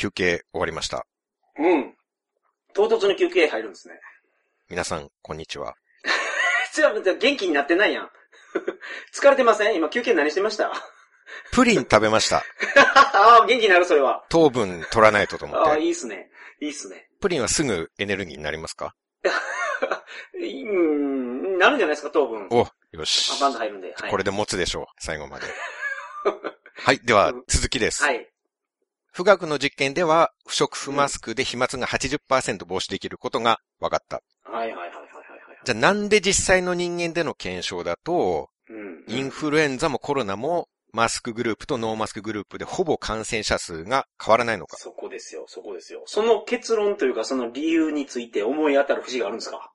[0.00, 1.04] 休憩終わりました。
[1.58, 1.94] うん。
[2.72, 4.00] 唐突に休憩入るんですね。
[4.70, 5.74] 皆さん、こんにちは。
[6.72, 8.10] ちょっと元気になってないやん。
[9.14, 9.74] 疲れてません？
[9.76, 10.72] 今休憩何してました？
[11.52, 12.38] プリン食べました。
[12.96, 14.24] ああ、元気になる、それは。
[14.30, 15.82] 糖分取らないとと思ああ、って。
[15.82, 16.30] いいっすね。
[16.62, 17.10] いいっすね。
[17.20, 18.94] プリンはすぐエネルギーになりますか？
[20.40, 22.48] い うん、なるんじゃないですか、糖分。
[22.50, 23.40] お、よしあ、。
[23.42, 23.94] バンド入るんで。
[23.98, 25.46] はい、これで持つでしょう、最後まで。
[26.84, 28.02] はい、ではうん、続きです。
[28.02, 28.26] はい。
[29.20, 34.22] 富岳の実験では、不織布マスクで飛沫が80%防止できることが分かった。
[34.50, 35.58] はいはいはいはいはいはい。
[35.62, 39.04] じゃあなんで実際の人間での検証だと、うん。
[39.14, 44.78] インフルエンザもコロナもマスクグループとノーマスクグループでほぼ感染者数が変わらないのか。
[44.78, 46.02] そこですよ、そこですよ。
[46.06, 49.70] その結論というか、その理由について思い当たる節があるんですか？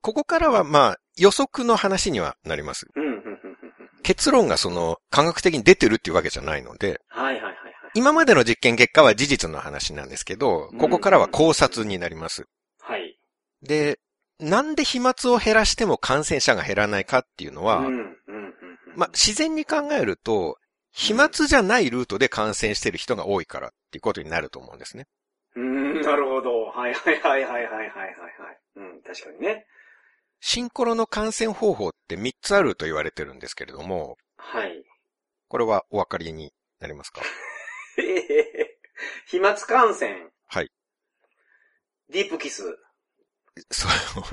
[0.00, 2.88] ここからはまあ予測の話にはなります。
[2.96, 3.20] うん、うん、うん、
[4.02, 7.69] 結論がその科学的に出てるっていうわけじゃないので、はいはいはいはい。
[7.94, 12.46] 今までの実験結果は事実の話なんですけど、ここからは考察になります。
[12.80, 13.18] はい。
[13.62, 13.98] で、
[14.38, 17.82] なんで飛沫を減らしても感染者が減らないかっていうのは、
[18.96, 20.56] まあ、自然に考えると、
[20.92, 25.06] 飛沫じゃないルートで感染してる人が多いからっていうことになると思うんですね。
[25.56, 26.66] うん、なるほど。
[26.66, 27.90] はいはいはいはいはいはいはい。
[28.76, 29.66] うん、確かにね。
[30.40, 34.82] シンコロの感染方法って3つあると言われてるんですけれども、はい。
[35.48, 37.20] これはお分かりになりますか？
[38.00, 38.78] へへへ
[39.26, 40.30] 飛沫感染。
[40.48, 40.70] はい。
[42.10, 42.62] ディープキス。
[43.70, 44.24] それを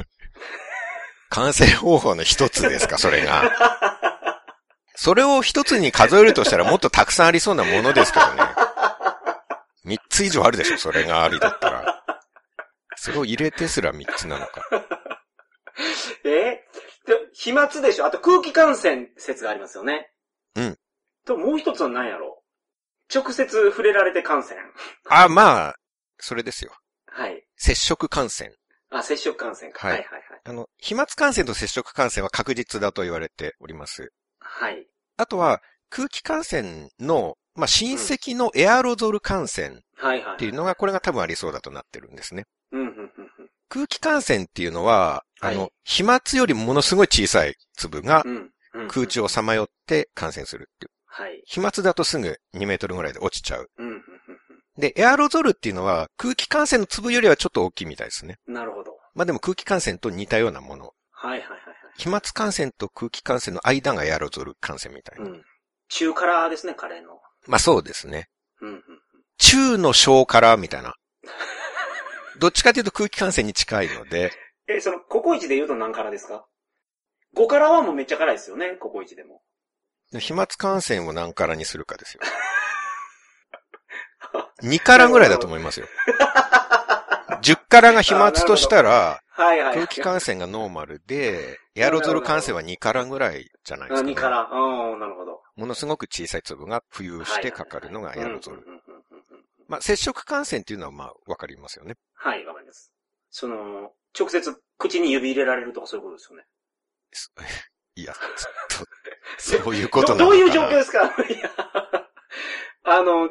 [1.29, 3.43] 感染方法の一つですか、それが。
[4.95, 8.43] それを一つに数えるとしたらもっとたくさんありそうなものですけどね。
[9.85, 12.03] 3つ以上あるでしょ、それがありだったら。
[12.95, 14.61] それを入れてすら3つなのか。
[16.25, 16.63] え？
[17.05, 18.05] で飛沫でしょ？
[18.05, 20.11] あと空気感染説がありますよね。
[20.55, 20.79] うん。
[21.25, 22.36] と、もう一つは何やろ？
[23.13, 24.59] 直接触れられて感染。
[25.09, 25.75] あ、まあ、
[26.19, 26.71] それですよ。
[27.07, 27.43] はい。
[27.55, 28.51] 接触感染。
[28.89, 29.87] あ、接触感染か。
[29.87, 30.41] ははいいはいはい。
[30.43, 34.11] あの、飛沫感染と接触感染は確実だと言われております。
[34.39, 34.87] はい。
[35.17, 40.35] あとは、空気感染の、まあ、親戚のエアロゾル感染はいはい。
[40.35, 42.45] っていうのが、これが多分ありそうだとなってるんですね。
[42.71, 43.11] うん、うん、うん、うん。
[43.69, 48.25] 空気感染っていうのは、あの、はい飛沫よりものすごい小さい粒が
[48.89, 50.91] 空中をさまよって感染するっていう。
[51.17, 51.41] はい。
[51.45, 53.71] 飛沫だとすぐ2メートルぐらいで落ちちゃう。
[53.77, 54.03] うん、
[54.77, 58.37] で、エアロゾルっていうのは空気感染の粒よりはちょっと大きいみたいですね。
[58.47, 58.53] うん。
[58.53, 58.91] なるほど。
[59.15, 60.91] まあでも空気感染と似たようなもの。
[61.11, 61.57] はいはいはいはい。
[61.97, 65.25] 飛沫感染と空気感染の間がエアロゾル感染みたいな。
[65.25, 65.43] うん。
[65.89, 67.19] 中辛ですね、カレーの。
[67.47, 68.29] まあそうですね。
[68.61, 68.83] うん、うん。
[69.39, 70.93] 中の小からみたいな。
[72.37, 74.31] どっちかというと空気感染に近いので、
[74.67, 76.45] え、その、ココイチで言うと何辛ですか
[77.35, 79.41] ?5 辛はもうめっちゃ辛いですよね、ココイチでも。
[80.13, 82.21] 飛沫感染を何からにするかですよ。
[84.63, 85.87] 2からぐらいだと思いますよ。
[87.41, 89.73] 10からが飛沫としたら、はいはい。
[89.75, 94.13] 空気感染がノーマルで、エアロゾル感染は2からぐらいじゃないですあ、か、ね。
[94.13, 94.39] 2辛。
[94.39, 95.43] ああ、なるほど。
[95.55, 98.57] ものすごく小さい粒が浮遊してかかるのがエアロゾル。
[98.57, 101.95] うんうんうんうんうんまあ、接触感染っていうのはまあ、わかりますよね。
[102.13, 102.91] はい、わかります。
[103.29, 106.45] その、直接口に指入れられるとかそういうことですよね。
[107.11, 107.31] す
[107.95, 108.91] いや、ちょっと、
[109.37, 111.13] そういうことなどのどういう状況ですか？
[112.83, 113.29] あの、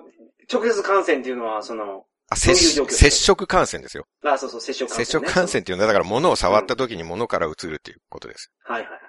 [0.52, 4.06] 直接感染っていうのは、その、接接触感染ですよ。
[4.24, 8.50] あ、そうそう、接触感染、接触感染っていうのは、だから物を触った時に物から移るっていうことです。
[8.64, 9.00] はいはいはい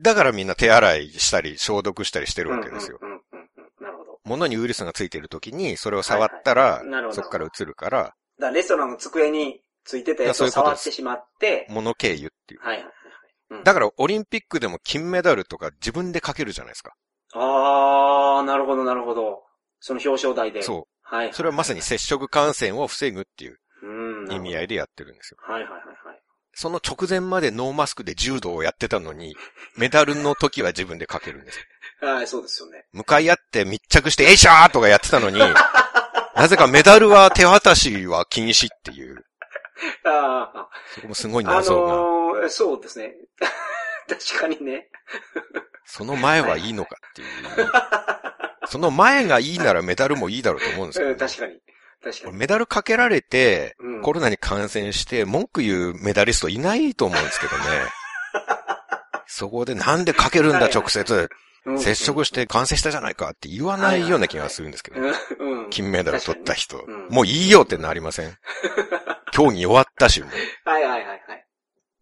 [0.00, 2.58] だからみんな手洗いしたり消毒したりしてるはい。
[2.60, 2.98] わけですよ。
[3.00, 3.84] うんうんうんうん。
[3.84, 4.20] なるほど。
[4.24, 12.60] 物にウイルスがついてる時にそれを触ったらはいはいなるほ、どそこから移るから、だからレストランの机についてたやつを触ってしまって、物経由っていう。
[12.62, 12.86] はいはい。
[13.56, 16.94] うんだからオリンピックでも金メダルとか自分でかけるじゃないですか。
[17.34, 19.42] あー、なるほどなるほど。
[19.80, 20.60] その表彰台で。
[20.60, 20.62] う。
[20.62, 21.30] そはい。
[21.30, 21.32] う。
[21.32, 23.58] それはまさに接触感染を防ぐっていう。
[24.30, 25.38] 意味合いでやってるんですよ。
[25.42, 26.22] はいはいはいはい。
[26.54, 29.34] その直前までノーマスクで柔道をやってたのに、
[29.76, 31.58] メダルの時は自分でかけるんです
[32.00, 32.08] よ。
[32.14, 32.84] はい、そうですよね。
[32.92, 35.38] 向かい合って密着して、えいしゃーとかやってたのに、
[36.36, 39.24] なぜかメダルは手渡しは禁止っていう、
[40.04, 43.14] あそこもすごいあ、あ謎が、のー、そうですね。
[44.08, 44.88] 確かにね。
[45.84, 47.28] その前はいいのかっていう。
[48.68, 51.60] その前がいいならメダルもいいだろうと思うんですけどね、うん確かに。
[52.02, 52.36] 確かに。
[52.36, 57.64] メダルかけられて、うんコロナに感染して文句言うメダリストいないと思うんですけどね。
[59.26, 65.00] そこでなんでかけるんだ直接、うん接触して感染したじゃないかって言わないような気がするんですけど。
[65.70, 66.84] 金メダル取った人。
[67.08, 68.36] もういいよってなりません？
[69.30, 70.20] 競技終わったし、
[70.64, 71.21] はいはいはい。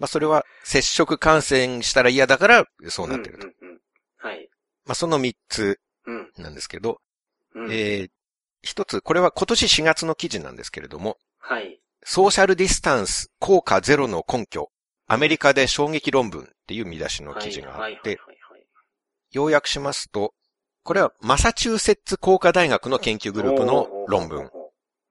[0.00, 3.46] まあそれは接触感染したら嫌だからそうなってると。
[3.46, 3.80] うんうんうん
[4.22, 4.50] はい。
[4.84, 6.32] まあその3つうん。
[6.36, 7.00] なんですけど、
[7.54, 7.72] うん。
[7.72, 8.10] えー
[8.62, 11.80] 一つ、これは今年4月の記事なんですけれども、はい。
[12.04, 14.70] ソーシャルディスタンス効果ゼロの根拠、
[15.06, 18.18] アメリカで衝撃論文っていう見出しの記事があはいって、
[19.32, 20.34] 要約しますと、
[20.82, 24.50] これはマサチューセッツ工科大学の研究グループの論文。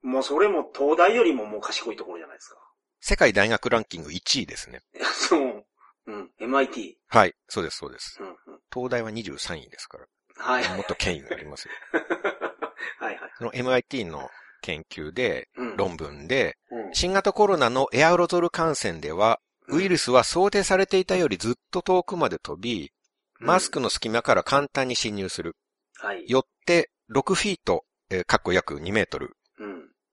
[0.02, 2.58] もうそれも東大よりももう賢いところじゃないですか。
[3.02, 4.82] 世界大学ランキング1位ですね。
[5.14, 5.66] そう。
[6.08, 6.32] うん。
[6.40, 6.96] MIT。
[7.08, 8.18] はい、そうです、そうです。
[8.20, 8.36] うんうん。
[8.74, 10.06] 東大は23位ですから。
[10.38, 10.76] はい。
[10.76, 11.74] もっと権威がありますよ。
[13.00, 13.32] はいはい。
[13.38, 14.30] その MIT の
[14.62, 15.78] 研究で、うん。
[15.78, 16.94] 論文で、うん。
[16.94, 22.92] 新型コロナのエアロゾル感染では、ウイルスは想定されていたよりずっと遠くまで飛び、
[23.40, 25.56] マスクの隙間から簡単に侵入する。
[25.98, 26.30] はい。
[26.30, 29.34] よって、6フィート、えー、かっこ約2メートルうん。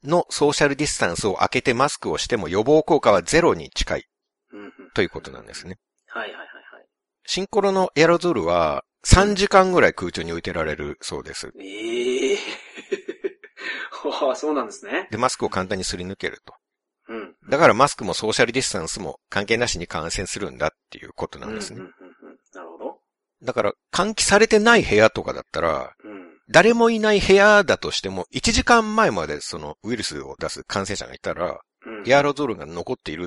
[0.06, 4.06] のソーシャルディスタンスを空けてマスクをしても予防効果はゼロに近い。
[4.94, 5.79] ということなんですね。
[6.06, 6.44] はいはいはいは
[6.81, 6.87] い。
[7.26, 11.53] シンコロのエアロゾルは3時間ぐらい空中に浮いてられるそうです。
[11.61, 12.38] ええー。
[14.29, 15.08] ああ、そうなんですね。
[15.11, 16.55] で、マスクを簡単にすり抜けると。
[17.09, 17.37] うん。
[17.50, 21.81] だからマスクもソーシャルディスタンスも関係なしに感染するんだっていうことなんですね。
[21.81, 22.38] うんうんうんうん。
[22.55, 23.00] なるほど。
[23.43, 26.06] だから換気されてない部屋とかだったら、うん。
[26.48, 32.08] 誰もいない部屋だとしても、1時間前までそのウイルスを出す感染者がいたら、うん。
[32.08, 33.25] エアロゾルが残っている。
[33.25, 33.26] っ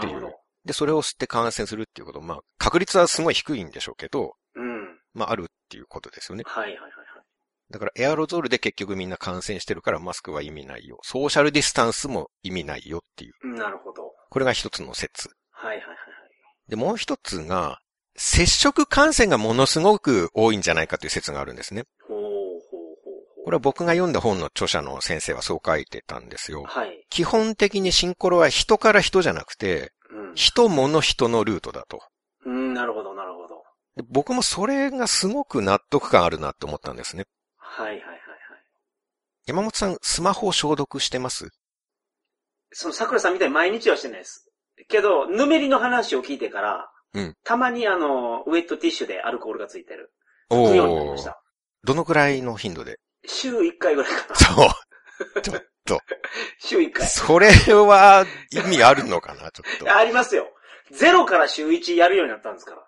[0.00, 0.34] ていう。
[0.64, 4.98] で、それを吸って感染するっていうこと、まあ、確率はすごい低いんでしょうけど、うん。
[5.14, 6.44] まあ、あるっていうことですよね。
[6.46, 6.96] はいはいはいはい。
[7.70, 10.98] だから、エアロゾルで結局みんな感染してるからマスクは意味ないよ。
[11.02, 13.54] ソーシャルディスタンスも意味ないよっていう。
[13.54, 14.12] なるほど。
[14.28, 15.28] これが一つの説。
[15.50, 16.70] はいはいはいはい。
[16.70, 17.80] で、もう一つが、
[18.16, 21.84] 接触感染がものすごく多いんじゃないかという説があるんですね。
[22.08, 22.15] ほ。
[23.46, 26.64] これは僕が読んだ本の著者の先生はそう書いてたんですよ。
[26.64, 27.06] はい。
[27.10, 30.34] 基本的にシンコロは人から人じゃなくて、うん。
[30.34, 32.00] 人物人のルートだと。
[32.44, 33.62] うん、なるほどなるほど。
[33.94, 37.26] で僕もそれがすごく納得感あるなって思ったんですね。
[37.56, 38.18] はいはいはいはい。
[39.46, 41.50] 山本さん、スマホを消毒してます？
[42.72, 44.50] その桜さんみたいに毎日はしてないです。
[44.88, 50.10] けど、ぬめりの話を聞いてから、うんたまにあの、ウェットティッシュでアルコールがついてる。
[50.50, 51.32] おー。
[51.84, 52.98] どのくらいの頻度で？
[53.26, 54.36] 週1回ぐらいかな。
[54.36, 54.66] そ
[55.36, 55.42] う。
[55.42, 56.00] ちょっと。
[56.58, 57.06] 週1回。
[57.06, 59.90] それは意味あるのかなちょっと。
[59.94, 60.52] ありますよ。
[60.92, 62.78] ゼロから週1やるようになったんですから。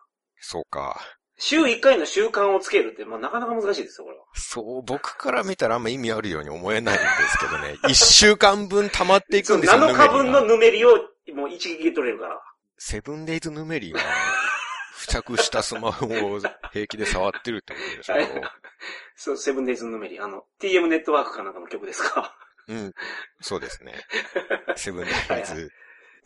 [0.41, 1.01] そうか。
[1.41, 4.25] 週1回の習慣をつけるって、まあ、なかなか難しいですよ、これは。
[4.35, 7.77] そう、僕から見たらあんま意味あるように思えないんですけどね。
[7.89, 10.97] 一週間分溜まっていくんですよ、7日分のぬめりを
[11.35, 12.41] もう一撃で取れるから。
[12.77, 14.01] セブンデイズヌメリが
[15.09, 16.41] 付着したスマホを
[16.73, 18.29] 平気で触ってるってことでしょはい
[19.17, 20.21] そう、セブンデイズのぬめり。
[20.21, 22.37] あの、TM ネットワークかなんかの曲ですか？
[22.69, 22.95] うん。
[23.41, 23.95] そうですね。
[24.77, 25.33] セブンデイズ。
[25.33, 25.69] はいはい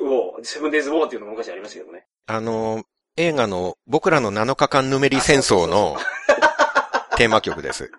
[0.00, 2.06] ウォー、セブンデイズウォーっていうのも昔ありましたけどね。
[2.26, 2.82] あの、
[3.16, 5.96] 映画の僕らの7日間ヌメリ戦争の
[7.16, 7.90] テーマ曲です。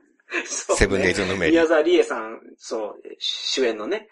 [0.45, 1.49] そうねセブンデイズヌメリ。
[1.49, 4.09] い宮沢りえさん、そう、主演のね、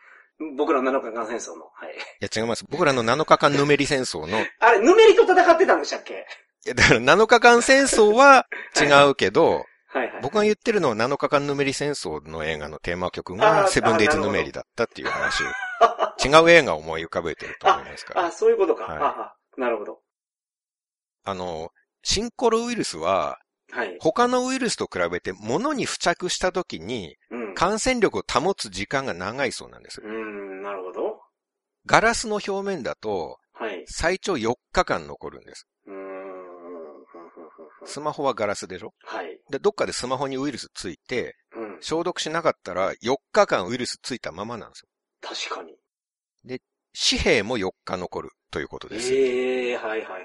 [0.57, 1.65] 僕らの7日間戦争の。
[1.73, 1.95] はい。
[2.21, 2.63] や違います。
[2.69, 6.25] 僕らの7日間ヌメリ戦争の、いあれ、ぬめりと戦ってたんでしたっけ？
[6.65, 8.45] やだから7日間戦争は
[8.79, 10.21] 違うけど、はいはい。
[10.21, 15.47] 僕が言ってるのは7日間ヌメリ戦争の映画のテーマ曲あがーセブンデイズヌメリだったっていう話を。
[16.23, 18.25] 違う映画を思い浮かべてると思いますから。
[18.25, 18.83] あ、そういうことか。
[18.83, 19.99] はいああなるほど。
[21.25, 21.71] あの、
[22.03, 23.39] シンコロウイルスは
[23.71, 23.97] はい。
[23.99, 27.55] 他のウイルスと比べて物に付着した時にうん。
[27.55, 30.07] 感染力を保つ時間が長いそうなんですう。
[30.07, 31.21] ん、なるほど。
[31.85, 33.83] ガラスの表面だとはい。
[33.87, 35.67] 最長4日間残るんです。
[35.85, 35.97] うーん。
[35.97, 38.93] ふんふんふんふんスマホはガラスでしょ？
[39.03, 39.39] はい。
[39.49, 41.77] で、どっかでスマホにウイルスついて、うん。
[41.81, 44.87] 消毒しなかったら4日間ウイルスついたままなんですよ。
[45.21, 45.75] 確かに。
[46.93, 49.13] 紙幣も4日残るということです。
[49.13, 50.23] ええはいはいはいはいはい。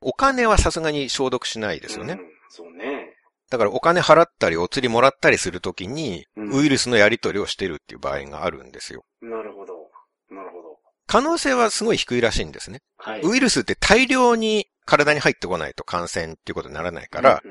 [0.00, 2.14] お金はさすがに消毒しないですよね。
[2.14, 2.20] うん。
[2.48, 3.14] そうね。
[3.48, 9.04] だからお金払ったりお釣りもらったりするときに、うんウイルスのやり取りをしてるっていう場合があるんですよ。
[9.20, 9.88] なるほど。
[10.30, 10.78] なるほど。
[11.06, 12.80] 可能性はすごい低いらしいんですね。
[12.96, 13.20] はい。
[13.22, 17.42] ウイルスって大量に体に入ってこないと感染っていうことにならないから、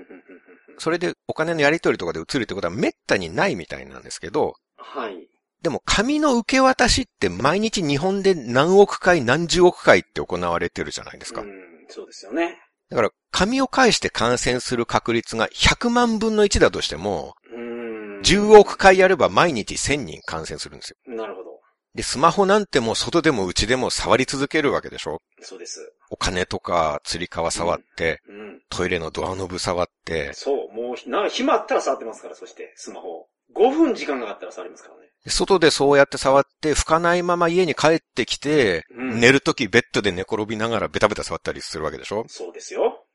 [0.78, 5.28] それでお金のやり取りとかで移るってことは滅多にないみたいなんですけど、はい。
[5.62, 11.46] でも紙の受け渡しって毎日日本で何億回何十億回って行われてるじゃないですかう。
[11.46, 11.50] ん、
[11.88, 12.58] そうですよね。
[12.90, 18.20] だから紙を介して感染する確率が100万分の1だとしても、うん。
[18.22, 21.16] 10億回やれば毎日1000人感染するんですよ。
[21.16, 21.60] なるほど。
[21.96, 25.93] で、スマホなんてもう外でも内でも触り続けるわけでしょそうです。
[26.14, 28.62] お金とか釣り革触って、うん。
[28.70, 33.26] トイレのドアノブ触って、そう、もう、な、暇あったら触ってますから、そして、スマホ。
[33.56, 35.02] 5分時間があったら触りますからね。
[35.26, 42.26] で外でそうやって触って拭かないまま家に帰ってきて、うん寝るときベッドで寝転びながらベタベタ触ったりするわけでしょ？
[42.28, 43.06] そうですよ。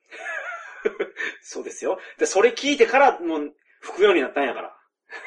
[1.43, 1.99] そうですよ。
[2.19, 4.75] で、それ聞いてから、もう、吹くようになったんやから。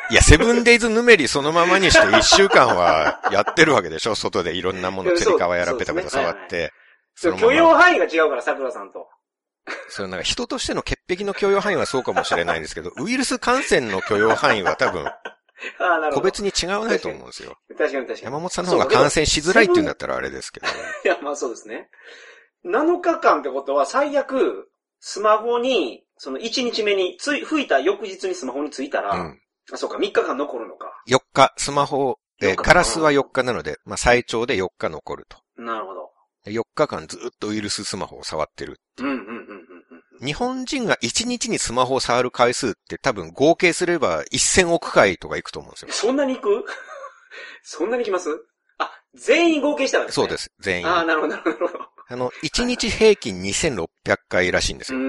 [0.09, 4.15] いや、セブンデイズヌメリそのままにして一週間はやってるわけでしょ？
[4.15, 6.71] 外でいろんなもの、 つり革やらペタペタ触って。
[7.15, 9.07] その許容範囲が違うから、桜さんと。
[9.89, 15.05] そのなんか人としての潔癖の許容範囲はそうかもしれないんですけど、 ウイルス感染の許容範囲は多分。
[16.13, 17.55] 個別に違わないと思うんですよ。
[17.77, 18.21] 確かに確かに。
[18.23, 20.65] 山本さんの方が感染しづらいって言うんだったらあれですけど。
[20.67, 20.69] い
[21.07, 21.91] や、まあそうですね。
[22.65, 29.41] 7日間ってことは、最悪、スマホに、その1日目に、つい、吹いた翌日にスマホについたら、うん。
[29.71, 30.91] あ、そうか、3日間残るのか。
[31.07, 35.37] 4日、スマホ、えー4日ガラスは4日なので、まあ最長で4日残ると。
[35.57, 36.10] なるほど。
[36.43, 38.79] で4日間ずっとウイルススマホを触ってる。
[38.99, 39.15] うん、
[40.21, 40.25] う。
[40.25, 45.91] 日本人が1日にスマホを触る回数って多分合計すれば1000億回とかいくと思うんですよ。
[45.91, 46.65] そんなに行く？
[47.63, 48.29] そんなに来ます？
[48.77, 50.23] あ、全員合計したらですね。。
[50.23, 50.87] そうですす、全員。
[50.87, 51.91] ああ、あなるほど、なるほど。
[52.15, 53.87] の、1日平均2600
[54.29, 54.99] 回らしいんですよ。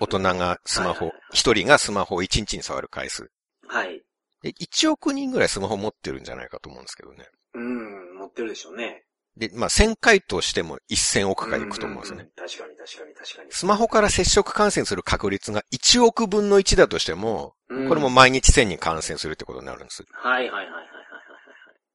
[0.00, 3.30] 大人がスマホはいはい、一人がスマホを1日に触る回数。
[3.66, 4.02] はい。
[4.42, 7.28] で、1億人ぐらいスマホ持ってるんじゃないかと思うんですけどね。
[7.54, 9.04] うん、持ってるでしょうね。
[9.40, 12.28] で、まあ1000回としても1000億回いくと思うんですよね。
[12.36, 13.48] 確かに、確かに、確かに。
[13.50, 20.04] スマホから接触感染する確率が1億分の1だとしても、うんこれも毎日1000に感染するってことになるんです。
[20.12, 20.82] はい、はい、はい、はい、はい、は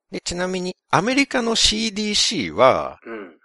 [0.09, 0.13] い。
[0.13, 3.37] で、ちなみに、アメリカの CDC は、うん。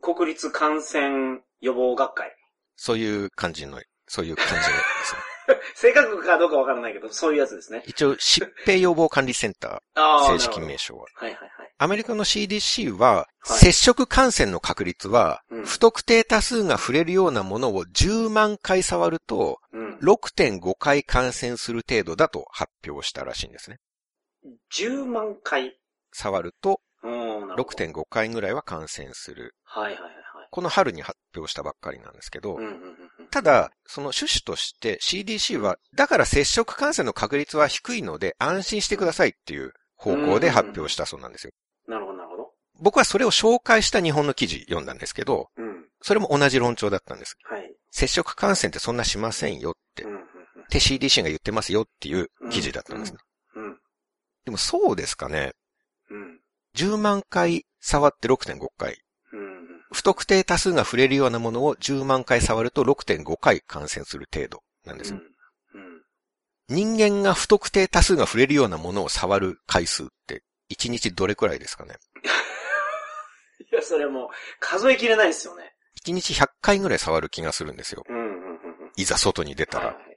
[0.00, 2.34] 国立感染予防学会。
[2.76, 4.64] そういう感じの、そういう感じので
[5.04, 5.33] すね。
[5.74, 7.82] 正確かどうかわからないけど、そういうやつですね。
[7.86, 11.06] 一応、疾病予防管理センタあー、正式名称は。
[11.14, 11.74] はいはいはい。
[11.76, 19.98] アメリカの CDC は、はい接触感染の確率は、うん不特定多数が触れるようなものを10万回触ると、うん。
[19.98, 23.78] 6.5回感染する程度だと発表したらしいんですね。
[24.72, 25.78] 10万回？
[26.12, 27.12] 触るとうん、
[27.48, 27.84] なるほど。
[27.84, 29.54] 6.5回ぐらいは感染する。
[29.64, 30.14] はいはいはいはい。
[30.54, 32.60] この春に発表したばっかりなんですけど。
[33.32, 41.52] ただ、その趣旨として CDC は、だから接触感染の確率は低いので安心してくださいっていう方向で発表したそうなんですよ。
[41.88, 42.52] なるほどなるほど。
[42.78, 45.86] 僕はそれを紹介した日本の記事読んだんですけど、うん。
[46.00, 47.36] それも同じ論調だったんです。
[47.50, 47.74] はい。
[47.90, 50.22] 接触感染ってそんなしませんよってう、んうんっ
[50.70, 53.18] て CDC が言ってますよっていう記事だったんですね。
[53.56, 53.64] うん。
[53.64, 53.78] うん。
[54.44, 55.50] でもそうですかね。
[56.10, 56.38] うん。
[56.76, 59.03] 10万回触って6.5回。
[59.94, 59.98] うん。
[59.98, 65.18] 不特定多数が触れるようなものを10万回触ると6.5回感染する程度なんですよ。
[65.18, 66.02] うん。
[66.68, 71.96] 人間が不特定多数が触れるようなものを触る回数って1日どれくらいですかね？
[73.70, 74.28] いや、それもう、
[74.60, 75.74] 数えきれないですよね。
[76.04, 78.02] 1日100回ぐらい触る気がするんですよ。
[78.08, 78.92] うんうんうんうん。
[78.96, 79.96] いざ外に出たはいら。。
[79.96, 80.13] うん。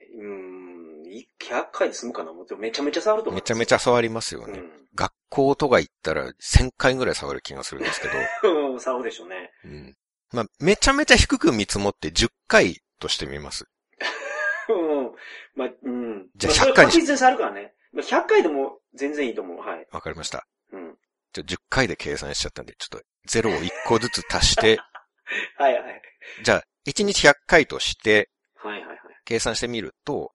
[1.08, 2.30] 100回で済むかな？
[2.30, 3.40] 思ってめちゃめちゃ触ると思う。
[3.40, 4.58] めちゃめちゃ触りますよね。
[4.58, 4.70] うん。
[4.94, 8.72] 学校とか行ったら1000回ぐらい触る気がするんですけど。
[8.72, 9.50] うん、触るでしょうね。
[9.64, 9.96] うん。
[10.32, 13.66] まあ、めちゃめちゃ低く見積もって10回としてみます。
[14.68, 15.12] うん。
[15.54, 16.28] まあ、うん。
[16.36, 17.74] じゃあまそれ100回にし確実に触るからね。
[17.92, 19.58] まあ100回でも全然いいと思う。
[19.58, 19.86] はい。
[19.90, 20.46] わかりました。
[20.72, 20.96] うん。
[21.32, 24.78] ちょ、10回で計算しちゃったんで、ちょっと0を1個ずつ足して、
[25.56, 26.02] はいはい。
[26.42, 28.98] じゃあ、1日100回としてはいはいはい。
[29.24, 30.28] 計算してみると、うん。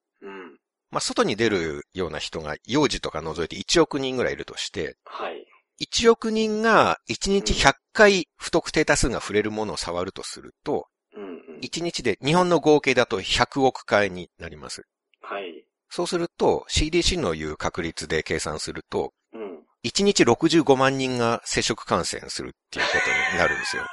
[0.94, 5.44] まあ、外に出るような人が幼児とか除いて1億人ぐらいいるとして、はい。
[5.82, 10.86] 1億人が1日100回不特定多数が触れるものを触るとすると、
[11.16, 11.26] うんう
[11.58, 11.60] ん。
[11.64, 14.84] 1日で日本の合計だと100億回になります。
[15.20, 15.66] はい。
[15.90, 19.64] そうすると CDC の言う確率で計算すると、うん。
[19.84, 23.84] 1日65万人が接触感染するっていうことになるんですよ。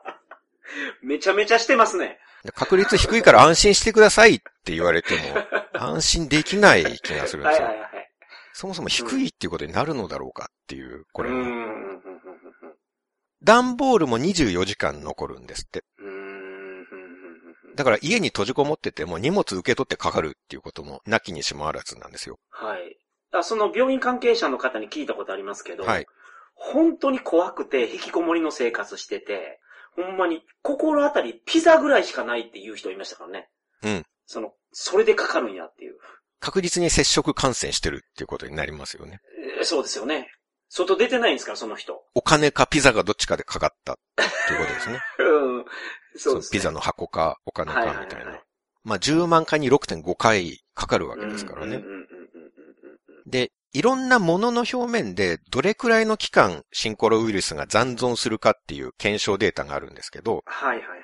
[1.00, 2.18] めちゃめちゃしてますね。
[2.44, 5.20] で確率低いから安心してくださいって言われても、
[5.72, 7.78] 安心できない気がするんですよはいは。
[7.78, 8.10] いはい。
[8.52, 11.36] そもそも低いっていうことになるのだろうかっていう、これも。
[11.36, 11.54] うんうんう
[11.94, 11.98] ん
[13.42, 15.84] 段ボールも24時間残るんですって。
[17.76, 22.40] だから家に閉じこもってても荷物受け取ってかかるっていうこともなきにしもあらずなんですよ。
[22.50, 22.98] はい。
[23.30, 26.06] あその病院関係者の方に聞いたことありますけど、はい。
[26.54, 29.60] 本当に怖くて引きこもりの生活してて、
[30.02, 33.48] ほんまに心当たりピザぐらいしかないっていう人いましたからね。
[33.82, 34.04] うん。
[34.26, 35.96] その、それでかかるんやっていう。
[36.40, 39.20] 確実に接触感染してるっていうことになりますよね。
[39.58, 40.28] えーそうですよね。
[40.68, 42.04] 外出てないんですから、その人。
[42.14, 43.96] お金かピザがどっちかでかかったっ
[44.46, 45.00] ていうことですね。
[45.18, 45.64] うん。
[46.16, 46.58] そうです、ね。
[46.58, 48.42] ピザの箱かお金かはいはいはいみたいなはい。
[48.84, 51.82] まあ10万回に6.5回かかるわけですからねうん。
[51.82, 60.98] うんうんうんうんうんで、いろんなものの表面でどれくらいの期間シンコロウイルスが残存するかっていう検証データがあるんですけど、はいはいはい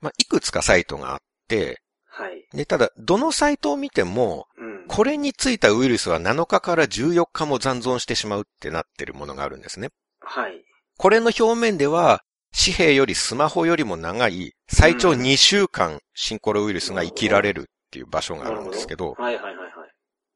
[0.00, 2.30] まあいくつかサイトがあって、はい。
[2.30, 2.44] はい。
[2.52, 4.86] で、ただ、どのサイトを見ても、うん。
[4.86, 9.88] これについたウイルスは7日から14日も残存してしまうってなってるものがあるんですね。
[10.20, 10.64] はい。
[10.96, 12.22] これの表面では、
[12.56, 19.63] 紙幣よりスマホよりも長い、最長うん2週間シンコロウイルスが生きられるっていう場所があるんですけど、はいはいはいはい。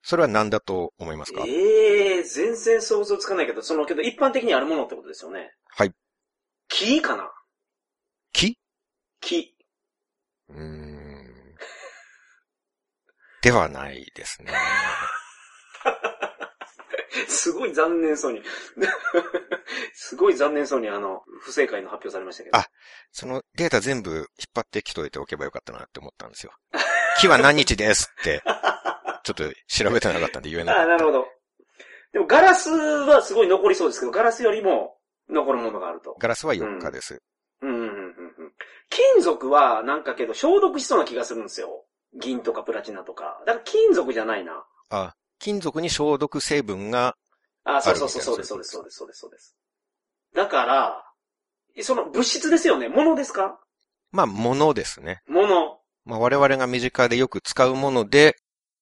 [0.02, 1.45] それは何だと思いますか？
[1.47, 5.52] ええ全然想像つかないけど、その、けど一般的にあるものってことですよね。
[5.69, 5.93] はい。
[6.69, 7.31] 木かな？
[8.33, 8.59] 木？
[9.21, 9.55] 木。
[10.49, 11.55] うーん。
[13.43, 14.52] ではないですね。
[17.28, 18.43] すごい残念そうに。
[19.95, 22.57] すごい残念そうにあの、不正解の発表されましたけど。
[22.57, 22.67] あ
[23.12, 24.25] そのデータ全部引っ
[24.55, 26.52] 張ってきといておけばよかったなって思ったんですよ。
[27.21, 28.43] 木は何日ですって、
[29.35, 30.88] ちょっと調べてなかったんで言えなかあ、った。
[30.92, 31.26] なるほど。
[32.12, 34.97] でもガラスはすごい残りそうですけど、ガラスよりも
[35.28, 36.16] 残るものがあると。
[36.18, 37.23] ガラスは4日です。
[37.61, 38.52] うんうんうんうんうん。
[38.88, 41.85] 金属はなんかけど消毒しそうな気がするんですよ。
[42.14, 43.42] 銀とかプラチナとか。
[43.47, 44.64] だから金属じゃないな。
[44.90, 47.16] あ、金属に消毒成分が、
[47.64, 49.56] あ、そうそうそう、そうです、そうです、そうです、そうです、そうです。
[50.35, 51.04] だから、
[51.82, 52.88] その物質ですよね。
[52.88, 53.61] 物ですか？
[54.11, 55.20] まあ、ものですね。
[55.28, 55.78] 物。
[56.06, 58.37] まあ、我々が身近でよく使うもので、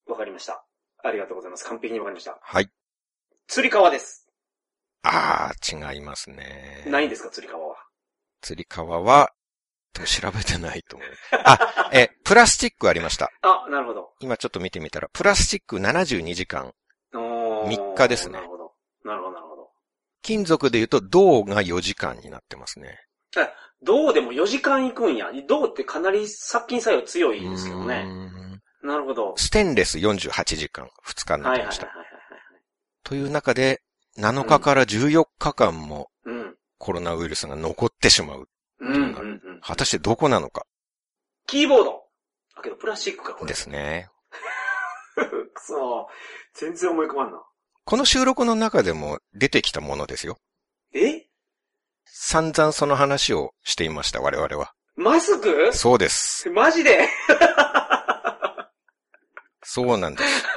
[0.06, 0.64] わかりました。
[1.02, 1.64] ありがとうございます。
[1.64, 2.38] 完璧にわかりました。
[2.40, 2.70] はい。
[3.48, 4.28] 釣り革です。
[5.02, 6.84] あー、違いますね。
[6.86, 7.76] ないんですか、釣り革は。
[8.40, 9.32] 釣り革は、
[9.92, 11.08] でも調べてないと思う。
[11.44, 13.30] あ、え、プラスチックありました。
[13.42, 14.12] あ、なるほど。
[14.20, 16.72] 今ちょっと見てみたら、プラスチック72時間。
[17.14, 18.72] おー3日ですねなるほど。
[19.04, 19.70] なるほど、なるほど。
[20.22, 22.98] 金属で言うと、銅が4時間になってますね。
[23.82, 25.30] 銅でも4時間行くんや。
[25.46, 28.25] 銅ってかなり殺菌作用強いですけどね。
[28.86, 29.34] んなるほど。
[29.36, 31.88] ステンレス48時間、2日になはいってました。
[33.02, 33.82] という中で、
[34.18, 36.56] 7日から14日間もうん。
[36.78, 38.48] コロナウイルスが残ってしまう。
[39.62, 40.66] 果たしてどこなのか
[41.46, 42.02] キーボード。
[42.54, 43.48] あ、けどプラスチックか、これ。
[43.48, 44.10] ですね。
[45.16, 46.08] くそ
[46.54, 47.42] 全然思い込まんな。
[47.84, 50.38] この収録の中でも出てきたものですよ。
[50.92, 51.26] え？
[52.04, 54.72] 散々その話をしていました、我々は。
[54.96, 55.72] マスク？
[55.72, 56.50] そうです。
[56.50, 57.08] マジで？
[59.68, 60.46] そうなんです。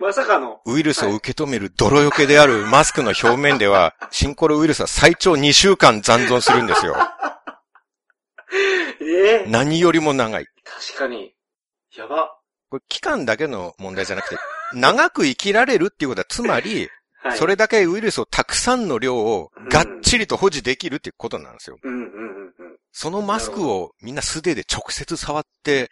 [0.00, 0.60] まさかの。
[0.66, 6.96] ウイルスを受け止める泥よけであるマスクの表面では、シンコロウイルスは最長2週間残存するんですよ。
[9.00, 10.46] ええ何よりも長い。
[10.64, 11.32] 確かに。
[11.96, 12.36] やば。
[12.68, 14.36] これ期間だけの問題じゃなくて、
[14.72, 16.90] 長く生きられるっていうことは、つまり、
[17.22, 17.38] はい。
[17.38, 21.78] それだけウイルスをたくさんの量をがっちりと保持できるっていうことなんですよ。
[21.80, 25.90] うんうんうんそのマスクをみんな素手で直接触って。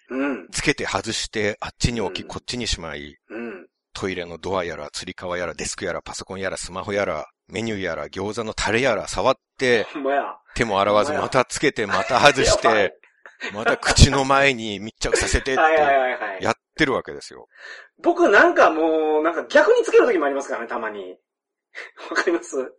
[0.52, 3.66] つけて外して、あっちに置き、うんこっちにしまい、うん。
[3.94, 9.86] トイレのドアやら、釣り革やら、デスクやら、パソコンやら、スマホやら、メニューやら、餃子のタレやら、触って。
[10.54, 12.98] 手も洗わず、またつけて、また外して、
[13.54, 15.60] また口の前に密着させてって。
[16.44, 17.48] やってるわけですよ。
[18.02, 21.16] 僕なんかもう、なんか逆につける時もありますからね、たまに。
[22.10, 22.72] わかります？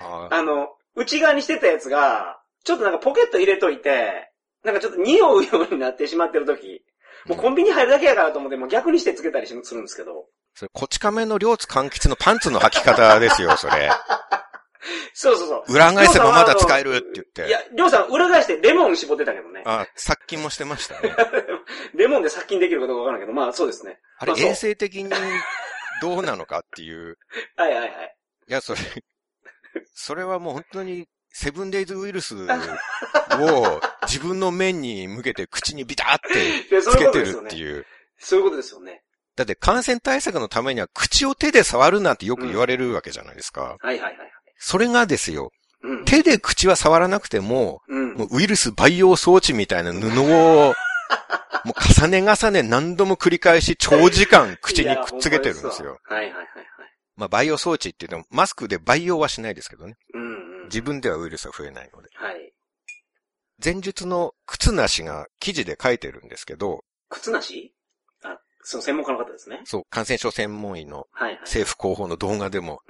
[0.00, 4.30] ああの、内側にしてたやつが、ちょっとなんかポケット入れといて、
[4.64, 6.82] なんかちょっと匂うようになってしまってる時、
[7.26, 10.26] もうコンビニ入るだけやからと思って、もう逆にしてつけたりしするんですけど。
[10.54, 13.90] それ、こち亀の両津柑橘のパンツの履き方ですよ、それ。
[15.14, 15.72] そうそうそう。
[15.72, 17.46] 裏返せばまだ使えるって言って。
[17.46, 19.62] いや、りょうさん裏返してレモン絞ってたけどね。
[19.64, 21.14] あ、殺菌もしてましたね。
[21.94, 24.00] レモンで殺菌できるかどうかわからんけど、まあそうですね。
[24.18, 25.10] あれ、まあ衛生的に
[26.02, 27.18] どうなのかっていう。
[27.56, 28.16] はいはいはい。
[28.48, 28.80] いや、それ、
[29.94, 37.18] それはもう本当に、セブンデイズウイルスを自分の面に向けて口にビターってつけて。
[37.20, 37.84] るっていう。
[38.18, 39.02] そういうことですよね。
[39.34, 43.62] だって感染対策のためには口を手で触るなんてよく言われるわけじゃないですか。
[43.62, 44.16] はいはいはいはい。
[44.58, 45.50] それがですよ、
[45.82, 46.04] うん。
[46.04, 48.14] 手で口は触らなくても、うん。
[48.14, 50.72] もうウイルス培養装置みたいな布を、
[51.64, 55.98] もう重ね重ね何度も繰り返し長時間口にくっつけてるんですよ。
[56.04, 56.46] はいはいはいはい。
[57.16, 59.96] まあ培養装置って言ってもマスクで培養はしないですけどね。
[60.64, 62.08] 自分ではウイルスは増えないので。
[62.14, 62.52] はい。
[63.64, 67.74] 前述の靴なしが記事で書いてるんですけど、靴なし？
[68.22, 69.60] あ、その専門家の方ですね。
[69.64, 71.06] そう、感染症専門医の。
[71.42, 72.80] 政府広報の動画でも。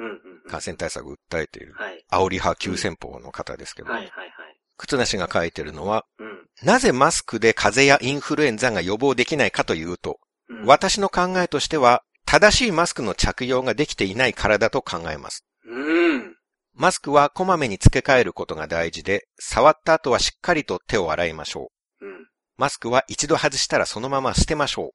[0.47, 2.05] 感染対策を訴えている、はい。
[2.11, 4.31] 煽り派急先鋒の方ですけど、はいはいはい。
[4.77, 10.67] 靴なしが書いてるのは、うんなぜマスクで風邪やインフルエンザが予防できないかというと、うん。
[10.67, 15.45] 私の考えとしては、正しいマスクの着用ができていないからだと考えます。
[15.67, 16.34] うん。
[16.77, 22.07] マスクはこまめに付け替えることが大事で、触った後はしっかりと手を洗いましょう。
[22.07, 22.27] うん。
[22.57, 24.93] マスクは一度外したらそのまま捨てましょ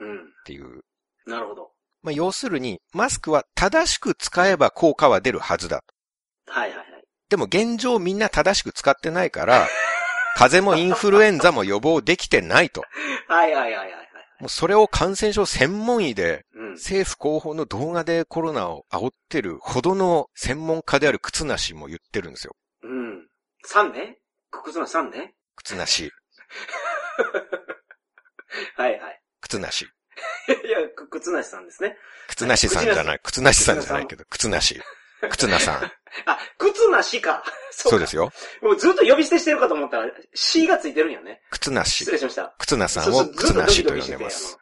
[0.00, 0.04] う。
[0.04, 0.16] うん。
[0.16, 0.80] っていう。
[1.26, 1.70] なるほど。
[2.02, 5.82] まあ、要するに、マスクは正しく使えば効果は出るはずだ。
[6.46, 6.86] はいはいはい。
[7.28, 9.68] でも現状みんな正しく使ってないから、
[10.36, 12.82] 風邪もインフルエンザも予防できてないと。
[13.28, 14.09] はいはいはいはいはい。
[14.40, 16.70] もうそれを感染症専門医で、うん。
[16.72, 22.54] 政府広報の動画でコロナを煽ってるほどの専門家である靴なしも言ってるんですよ。
[22.82, 23.26] うん。
[23.68, 24.18] 3ね
[24.50, 26.10] 靴の3ね靴なし。
[28.76, 29.22] はいはい。
[29.40, 29.82] 靴なし。
[29.82, 31.96] いや、く靴なしさんですね。
[32.28, 33.20] 靴なしさんじゃない。
[33.22, 34.80] 靴なしさんじゃないけど、靴なし。
[35.28, 35.84] 靴なさん。
[36.26, 37.42] あ、靴なしか。
[37.70, 38.32] そうかそうですよ。
[38.62, 41.42] もうずっと呼び捨てしてるかと思ったら、C がついてるんやね。
[41.50, 42.10] 靴なし失。
[42.10, 42.54] 礼しました。
[42.58, 44.58] 靴なさんをそうそう靴なしと呼んでます。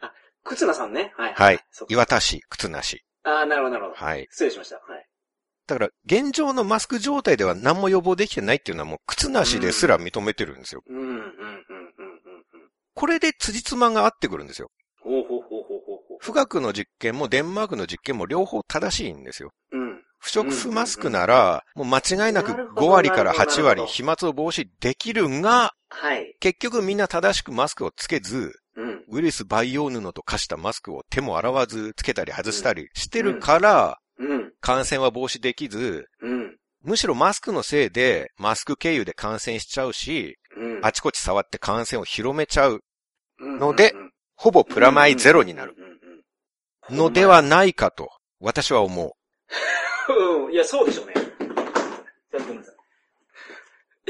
[0.00, 1.12] あのあ、靴なさんね。
[1.16, 1.34] はい。
[1.34, 1.60] はい。
[1.88, 3.04] 岩田市、靴なし。
[3.22, 3.94] あーなるほど、なるほど。
[3.96, 4.26] はい。
[4.30, 4.76] 失礼しました。
[4.76, 5.06] はい。
[5.66, 10.82] だから、現状のマスク状態では何も予防できてないっていうのはもう靴なしですら認めてるんですよ。
[10.86, 12.70] うん、うん、うん、うん、うん、うん。
[12.94, 14.70] これで辻褄が合ってくるんですよ。
[16.22, 19.50] 富岳の実験もデンマークの実験も両方正しいんですよ。
[19.72, 20.02] うん。
[20.18, 26.34] 不織布マスクなら、もう間違いなくなるほど5割から8なるほど割飛沫を防止できるが、はい。
[26.40, 29.04] 結局みんな正しくマスクをつけず、うん。
[29.10, 34.52] ウイルス培養布と化したマスクを手も洗わずつけたり外したりしてるから、うん。
[34.60, 36.56] 感染は防止できず、うん。
[36.82, 40.80] むしろマスクのせいでマスク経由で感染しちゃうし、うん。
[40.82, 42.80] あちこち触って感染を広めちゃう
[43.40, 43.92] うんので、
[44.36, 45.74] ほぼプラマイゼロになる。。
[46.90, 49.12] うんうんうんのではないかと、私は思う。
[50.46, 50.52] うん。
[50.52, 51.14] いや、そうでしょうね。
[52.32, 52.74] ごめんなさい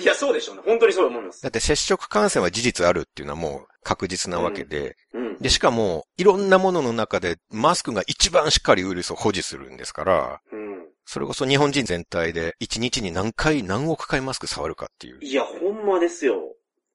[0.02, 0.62] いや、そうでしょうね。
[0.64, 1.48] 本当にそう思いますだ。
[1.50, 5.38] って接触感染は事実あるっていうのはもう確実なわけで、うん。
[5.38, 10.88] で、しかも、いろんなものの中でマスクが一番しっかりウイルスを保持するんですから、うん。
[11.04, 15.18] それこそ日本人全体で1日に何回何億回マスク触るかっていう。
[15.22, 16.40] いや、ほんまですよ。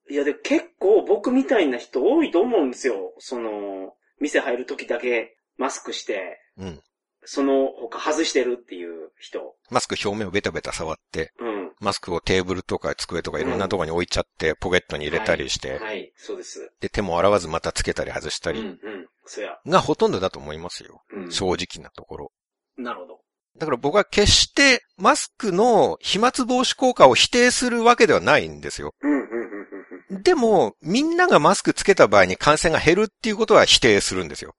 [0.09, 3.13] いや、で、結構僕みたいな人多いと思うんですよ。
[3.19, 6.81] その、店入る時だけマスクして、うん。
[7.25, 9.55] その他外してるっていう人。
[9.69, 11.71] マスク表面をベタベタ触って、うん。
[11.81, 16.71] マスクをテーブルとか机とかいろんなところに置いちゃって、ポケットに入れたりして、はい、そうです。
[16.79, 18.77] で、手も洗わずまたつけたり外したうん、うりん。
[19.25, 19.59] そや。
[19.67, 21.03] がほとんどだと思いますよ。
[21.11, 21.31] うん。
[21.31, 22.31] 正直なところ。
[22.77, 23.19] なるほど。
[23.57, 28.93] だから僕は決してマスクの飛沫防止効果を否定するわけではないんですよ。
[29.01, 29.67] うん、うん、うん、うん
[30.11, 30.23] うん。
[30.23, 34.55] でも、みんながマスクつけた場合に感染が減るっていうことは否定するんですよ。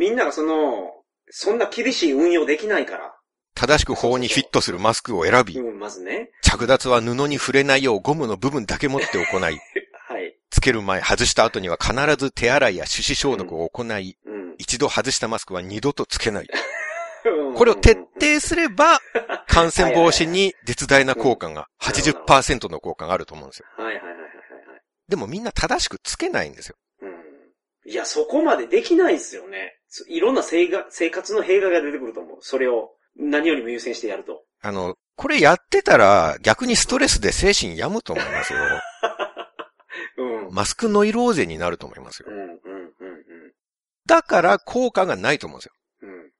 [0.00, 0.08] うん。
[0.08, 0.90] みんながその、
[1.30, 3.14] そんな厳しい運用できないから。
[3.54, 6.30] 正しく法にフィットするマスクを選び、うん、まずね。
[6.42, 9.60] 着脱は布に触れないようゴムの部分だけ持って行い、はい。
[10.50, 14.54] つける前、外した後には必ず手洗いや手指消毒を行い、うん。
[14.58, 16.48] 一度外したマスクは二度とつけない。
[17.56, 18.98] これを徹底すれば、
[19.46, 23.66] 感染防止に絶大な効果が、80%の効果があると思うんですよ。
[23.76, 24.82] はいはいはいはいはい。
[25.08, 26.76] でもみんな正しくつけないんですよ。
[27.02, 27.90] うん。
[27.90, 29.79] いや、そこまでできないですよね。
[29.90, 32.38] そいろんな生が生活の弊害が出てくると思う。
[32.40, 34.44] それを何よりも優先してやると。
[34.62, 38.58] あの、これやってたら逆にストレスで精神病むと思いますよ。
[40.16, 40.46] うん。
[40.46, 42.32] うん、マスクノイローゼになると思いますよう。
[42.32, 42.52] ん、うん、
[44.06, 45.72] だから効果がないと思うんですよ。
[46.02, 46.08] うん。
[46.08, 46.30] うん。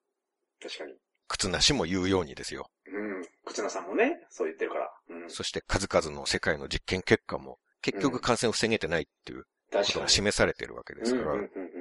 [0.63, 0.95] 確かに。
[1.29, 2.71] 靴なしも言うようにですよ。
[2.87, 3.27] うん。
[3.45, 4.91] 忽那さんもね、そう言ってるから。
[5.09, 5.31] うん。
[5.31, 10.09] そして数々の世界の実験結果も結局感染を防げてないっていうことが。
[10.09, 11.80] 示されてるわけですからうん、うん、うん、うん。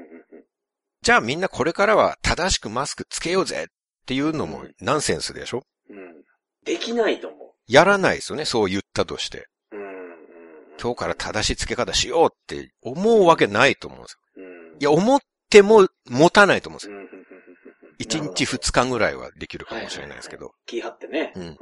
[1.01, 5.63] じゃあみんなこれからは正しくマスクつけようぜっていうのもナンセンスでしょ？
[5.89, 5.97] うん。
[5.97, 6.23] うん。
[6.65, 9.47] できないと思やらないですよね、そう言ったとして。
[10.81, 14.19] 今日から正しい付け方しようって思うわけないと思うんですよ。
[14.37, 14.77] うん。
[14.79, 16.95] いや、思っても持たないと思うんですよ。
[16.95, 17.25] うん、うん、うん、うん。
[17.99, 20.51] 1日2日ぐらいはできるかもしれないですけど。
[20.65, 21.33] 気張ってね。
[21.35, 21.57] うん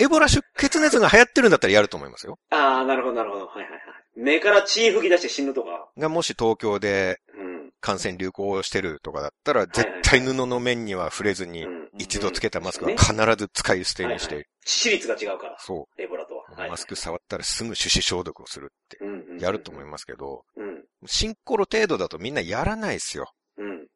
[0.00, 2.38] エボラ出血熱が流行ってるんだったらやると思いますよ。
[2.50, 3.46] ああ、なるほど、なるほど。
[3.46, 3.80] はいはいはい。
[4.16, 5.90] 目から血吹き出して死ぬとか。
[5.98, 7.31] がもし東京でうん。
[7.82, 15.56] 感染流行してるとかだったら、絶対布の面には触れずにう、ん一度つけたマスクはね必ず使い捨てにしはいはて、致死率が違うから。
[15.58, 16.66] そエボラとは。
[16.66, 20.84] う、マスク触ったらすぐ手指消毒をするってうんやると思いますけど、うん。
[21.06, 23.30] シンコロ程度だとみんなやらないですよ。
[23.58, 23.86] うん。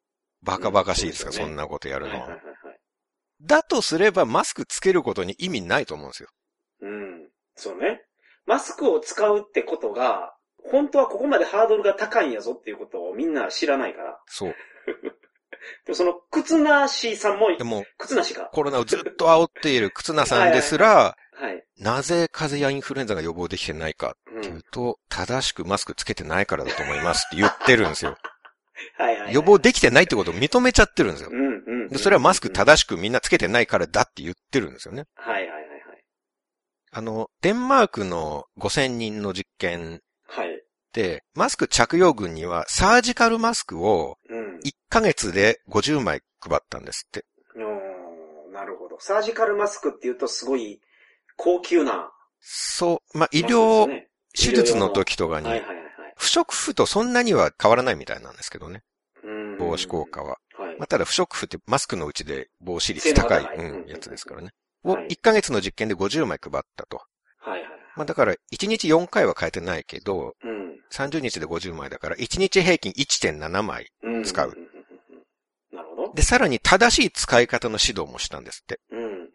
[0.42, 2.20] バカバカしいですか、うんそんなことやるのは。
[2.20, 2.79] はいはいはいはい。
[3.40, 6.29] だとすればマスクつけることに意味ないと思うんですよ。
[6.83, 7.29] うん。
[7.55, 8.03] そうね。
[8.44, 10.36] マスクを使うってことが、
[10.70, 14.18] 本当はここまでハードルが高いんやぞっていうことをみんな知らないから。
[14.26, 14.55] そう。
[15.85, 18.50] でもその、靴なしさんも、でも、靴なしか。
[18.52, 21.64] コロナをずっと煽っている忽那さんですら、はい。
[21.79, 24.38] なぜ風邪やインフルエンザが予防できてないかうん。
[24.40, 28.16] っていうと、正しくマスクつけてないからだと思いますって言ってるんですよ。
[28.98, 29.35] はいはいはい。
[29.35, 31.35] 予防できてないってことを認めちゃってるんですよう。
[31.35, 31.88] んうんうん。
[31.88, 35.05] で、それはマスクはい正しくみんなつけてないからだって言ってるんですよね。
[35.14, 35.61] はいはいはい。
[36.92, 40.00] あの、デンマークの5000人の実験
[41.35, 44.47] マスク着用群にはサージカルマスクをうん。
[44.65, 47.25] 1ヶ月で50枚配ったんですって。
[47.57, 48.97] おーなるほど。
[49.01, 50.81] サージカルマスクっていうとすごい
[51.37, 55.87] 高級なそう、まあ、医療、ね手術の時とかにはい、はいはいはい。
[56.17, 58.83] 不織布とそんなには変わらないみたいなんですけどね。
[59.25, 60.37] うん防止効果は。
[60.59, 60.87] はいまあ、。
[60.87, 64.51] ただ不織布ってマスクのうちで防止率高い、うん、やつですからね。
[64.85, 67.01] をはい1ヶ月の実験で50枚配ったと。
[67.97, 70.77] まあ、だから1日4回は変えてないけど、うん。
[70.93, 73.91] 30日で50枚だから、1日平均1.7枚。
[74.03, 74.19] う。
[74.21, 74.23] ん。
[74.25, 74.55] 使ううん。
[74.55, 74.63] うん。
[74.63, 75.77] うん。
[75.77, 76.13] なるほど。
[76.15, 78.45] で、さらに正しい使い方の指導もしたん。
[78.45, 78.81] ですって。
[78.93, 79.01] うん。
[79.01, 79.09] うん。
[79.09, 79.27] うん。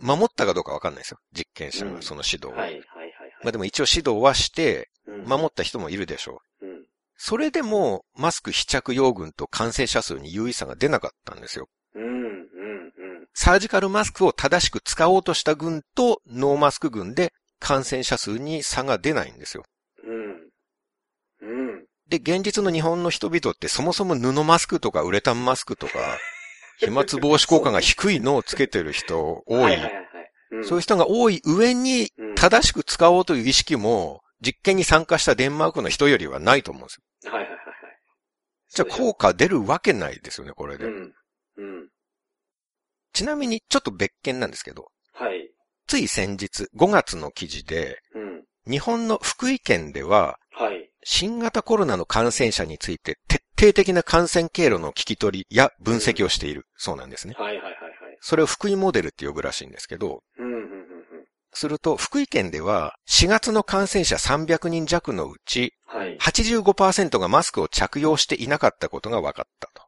[0.00, 0.94] 守ったかどうかわかん。
[0.94, 1.18] ないですよ。
[1.32, 1.94] 実験者うん。
[1.94, 2.50] がその指導を。
[2.58, 2.70] はい。
[2.70, 2.72] はい。
[2.72, 2.82] はい。
[3.42, 5.24] まあでも一応指導はして、うん。
[5.24, 6.66] 守った人もいるでしょう。
[6.66, 6.84] うん。
[7.16, 11.40] それでも、マスク非着用群と感染者数に優位差が出なかったん。
[11.40, 11.68] ですよ。
[11.94, 12.02] うん。
[12.02, 12.12] うん。
[12.12, 13.28] うん。
[13.34, 19.64] サージカルマスクを正しく使おうとした群とノーマスク群で感染者数に差が出ないんですよ。
[20.04, 21.50] うん。
[21.50, 21.86] うん。
[22.08, 26.18] で、現実の日本の人々ってそもそも布マスクとかウレタンマスクとか、
[26.78, 29.76] 飛沫防止効果が低いのをつけてる人多い。
[30.64, 37.32] そういう人が多い上にうん正しく使おうという意識も実験に参加したデンマークの人よりはないと思うんですよ。
[37.32, 37.66] はいはいはいはい。
[38.70, 40.84] じゃあ効果出るわけないですよね、これで。
[40.84, 41.14] うん。
[41.56, 41.88] うん。
[43.12, 45.50] ちなみにちょっと別件なんですけど、はい。
[45.88, 48.44] つい先日5月の記事で、うん。
[48.70, 50.90] 日本の福井県でははい。
[51.02, 57.34] 新型コロナの感染者について徹底的な感染経路の聞き取りや分析をしているそうなんですね。
[57.38, 58.18] はいはいはいはい。
[58.20, 60.46] それを福井モデルって呼ぶらしいんですけど、うん。
[60.46, 60.52] うん。
[60.52, 60.60] うん。
[61.52, 66.18] すると福井県では4月の感染者300人弱のうちはい。
[66.18, 69.82] 85%がマスクを着用していなかったことが分かったと。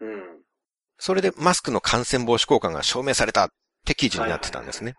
[0.00, 0.22] うん。
[0.98, 3.48] それでマスクの感染防止効果が証明されたっ
[3.86, 4.94] て記事になってたんですね。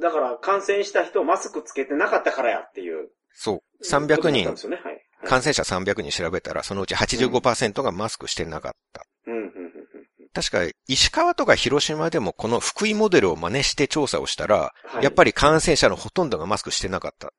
[0.00, 3.10] だから、感染した人マスクつけてなかったからやっていう。
[3.32, 3.84] そう。
[3.84, 4.76] 300ことだったん人ね。
[4.76, 4.84] はい。
[4.84, 9.04] はい感染者300人調べたら、そのうち85%がマスクしてなかった。
[9.26, 9.34] うん。
[9.34, 9.42] うん。
[9.42, 9.52] うん。
[10.32, 15.02] 確か、石川とか広島でもこの福井モデルを真似して調査をしたら、はい。
[15.02, 17.30] やっぱり感染者のほとんどがマスクしてなかったっ。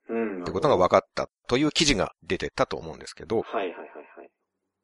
[0.50, 3.76] てことが分かったという記事が出てたと思うんですけど、はいはいはい
[4.18, 4.30] はい。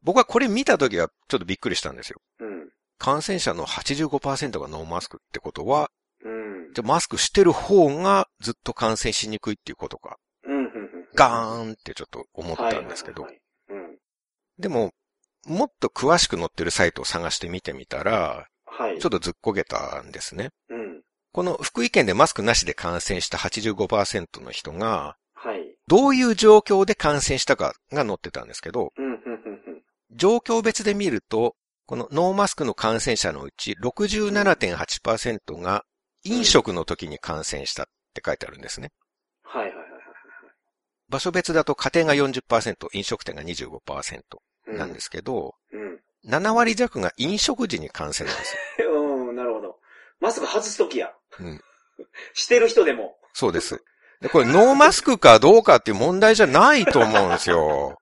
[0.03, 2.21] 僕はこれ見たときはちょっとびっくりしたんですよ。
[2.39, 2.69] うん。
[2.97, 5.87] 感染者の85%がノーマスクってことは、うん。
[6.75, 10.17] じゃあマスクしてる方がずっと感染しにくいっていうことか。
[11.15, 13.25] ガーンってちょっと思ったんですけど。
[14.59, 14.91] でも、
[15.47, 18.99] もっと詳しく載ってるサイトを探してみてみたら、はい。
[18.99, 20.49] ちょっとずっこけたんですね。
[20.69, 21.01] うん。
[21.31, 25.77] この福井県でマスクなしで感染した85%の人が、はい。
[25.87, 28.91] どういう状況で感染したかが載ってたんですけど。
[30.11, 35.85] 状況別で見ると、このノーマスクの感染者のうち67.8%が
[36.25, 38.91] 飲食の時に感染したって書いてあるんですね。
[39.43, 40.01] はいはいはいはい。
[41.09, 44.21] 場所別だと家庭が40%、飲食店が25%
[44.67, 45.99] うんなんですけど、うん。
[46.27, 48.91] 7割弱が飲食時に感染なんですよ。
[49.29, 49.79] うん、なるほど。
[50.19, 51.13] マスク外すときや。
[51.39, 51.61] うん。
[52.33, 53.17] してる人でも。
[53.33, 53.83] そうです。
[54.21, 57.99] で、これノーマスクかどうかっていう問題じゃないと思うんですよ。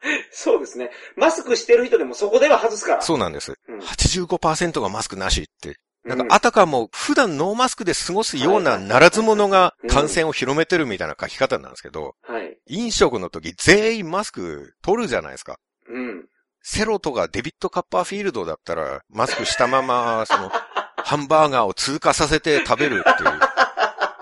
[0.32, 0.90] そうですね。
[1.16, 3.02] マスクしてる人でもそこでは外すから。
[3.02, 3.52] そうなんです。
[3.68, 5.78] うん85%がマスクなしって。
[6.04, 12.58] なんかうんあたかも普段ノーマスクで過ごすようなならず者が感染を広めてるみたいな書き方なんですけど、はい。
[12.66, 15.58] 飲食の時全員マスク取るじゃないですか。
[15.88, 16.26] うん。
[16.62, 20.50] セロとかデビットカッパーフィールドだったら、マスクしたまま、その、
[20.96, 23.40] ハンバーガーを通過させて食べるっていう、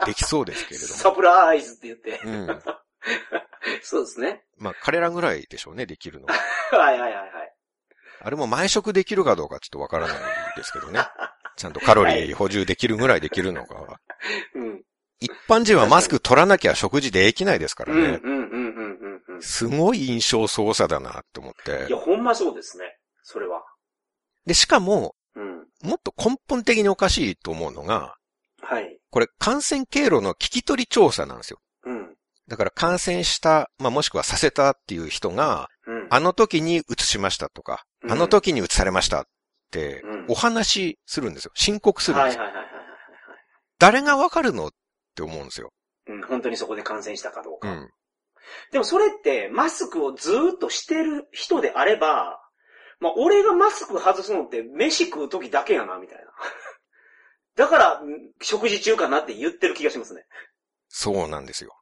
[0.06, 2.24] できそうですけれどサプライズって言って。
[2.24, 2.32] も。
[2.32, 2.62] うん。
[3.82, 4.44] そうですね。
[4.56, 6.34] まあ、彼らぐらいでしょうね、できるのは。
[6.78, 7.54] はいはいはいはい。
[8.20, 10.16] あれも毎食できるかどうかちょっとわからない
[10.56, 11.00] ですけどね。
[11.58, 14.00] ちゃんとカロリー補充できるぐらいできるのか。
[14.54, 14.82] うん。
[15.20, 18.20] 一般人はマスク取らなきゃ食事できないですからうん、うん、ね。
[18.22, 19.42] うん、うん、うん。
[19.42, 21.98] すごい印象操作だなって思っていや、。
[21.98, 22.96] ほんまそうですね。
[23.24, 23.64] それは。
[24.46, 25.66] で、しかも、うん。
[25.82, 28.16] もっと根本的におかしいと思うのが、
[28.62, 28.98] はい。
[29.10, 31.58] これ感染経路の聞き取り調査なんですよ。
[31.84, 32.14] うん。
[32.46, 36.06] だから感染した、まあ、もしくはさせたっていう人が、うん。
[36.10, 39.24] あの時に移しましたとか、うんあの時に移されましたっ
[40.28, 41.52] お話しするんですよ。
[41.54, 42.42] 申告するんですよ。
[42.42, 42.78] はいはいはいはい。
[43.78, 44.70] 誰がわかるのっ
[45.14, 45.72] て思うんですよ。
[46.06, 47.70] うん、本当にそこで感染したかどうか。
[47.70, 47.90] うん。
[48.72, 52.40] でもそれって、マスクをずーっとしてる人であれば、
[53.00, 56.24] まあ、俺がマスク外すのって飯食う時だけやな、みたいな。
[57.56, 60.26] だから、ん食事中かなって言ってる気がしますね。
[60.88, 61.78] そうなんですよ。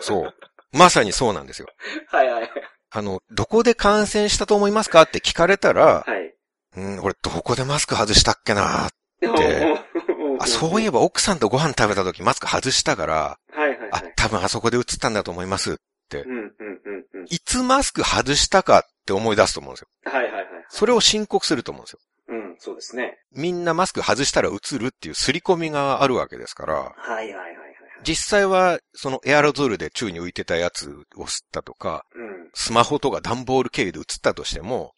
[0.00, 0.34] そう。
[0.72, 1.68] まさにそうなんですよ。
[2.08, 2.50] はいはい。
[2.90, 6.35] あの、どこで感染したと思いますかって聞かれたら、はい。
[6.76, 8.88] うん、俺どこでマスク外したっけな
[9.20, 9.28] で
[10.38, 13.88] あ、そういえば奥さんとご飯食べた時マスク外したから、はいはいはい。
[13.92, 15.78] あ、多分あそこで映ったんだと思います。
[16.12, 16.52] うんうん
[16.84, 17.24] うんうん。
[17.28, 19.88] いつマスク外したかって思い出すと思うんですよ。
[20.04, 20.46] はいはいはい。
[20.68, 21.98] それを申告すると思うんですよ。
[22.28, 23.18] うん、そうですね。
[23.32, 27.56] みんなマスク外したら映るっていう刷り込みがあるわけですから、はいはいはいはい。
[28.04, 32.50] 実際はそのエアロゾルで宙に浮いてたやつを吸ったとか、うん。
[32.54, 34.92] スマホとか段ボール経由で映ったとしても。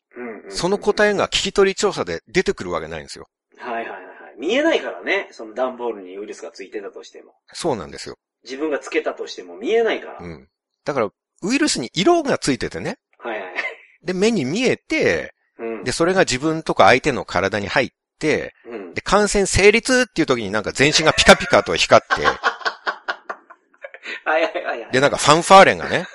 [0.48, 3.26] その答えが聞き取り調査で出てくるわけないんですよ。
[3.58, 4.04] はいはいはいはい。
[4.38, 7.34] 見えないからね、その段ボールにウイルスがついてたとしても。
[7.52, 8.16] そうなんですよ。
[8.44, 10.18] 自分がつけたとしても見えないから。
[10.20, 10.48] うん。
[10.84, 11.10] だから、
[11.42, 12.98] ウイルスに色がついててね。
[13.18, 13.54] はいはい。
[14.02, 15.84] で、目に見えて、うん。
[15.84, 18.94] で、それが自分とか相手の体に入って、うん。
[18.94, 22.24] で、感染成立っていう時になんか全身がピカピカと光って、
[24.24, 24.92] はいはいはいはい。
[24.92, 26.06] で、なんかファンファーレンがね、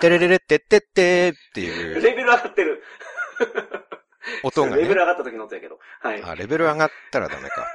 [0.00, 2.82] テレレレってってってっていうレベル上がってる。
[4.42, 5.78] 音がねレベル、上がった時の音やけど。
[6.00, 6.22] はい。
[6.22, 7.66] あ、レベル上がったらダメか。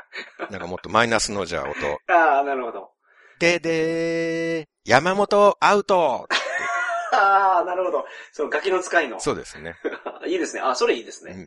[0.50, 2.00] なんかもっとマイナスのじゃあ音。
[2.12, 2.92] ああ、なるほど。
[3.38, 6.28] ででー、山本アウト
[7.12, 8.06] ああ、なるほど。
[8.32, 9.20] そのガキの使いの。
[9.20, 9.76] そうですね。
[10.26, 10.62] いいですね。
[10.62, 11.46] あ、それいいですね。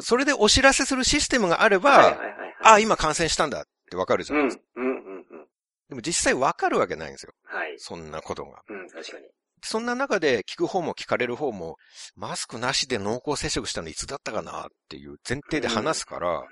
[0.00, 2.56] それでお知らせするシステムがあれば、はいはいはいはい。
[2.62, 4.64] あ、今感染したんだってわかるじゃうん、ないですか。
[4.76, 5.48] うん、うん、うん。
[5.88, 7.32] でも実際わかるわけないんですよ。
[7.44, 7.74] はい。
[7.78, 8.62] そんなことが。
[8.68, 9.28] うん、確かに。
[9.64, 11.76] そんな中で聞く方も聞かれる方も、
[12.16, 16.42] マスクなしで濃厚接触したのいつだったかなっていう前提で話すから、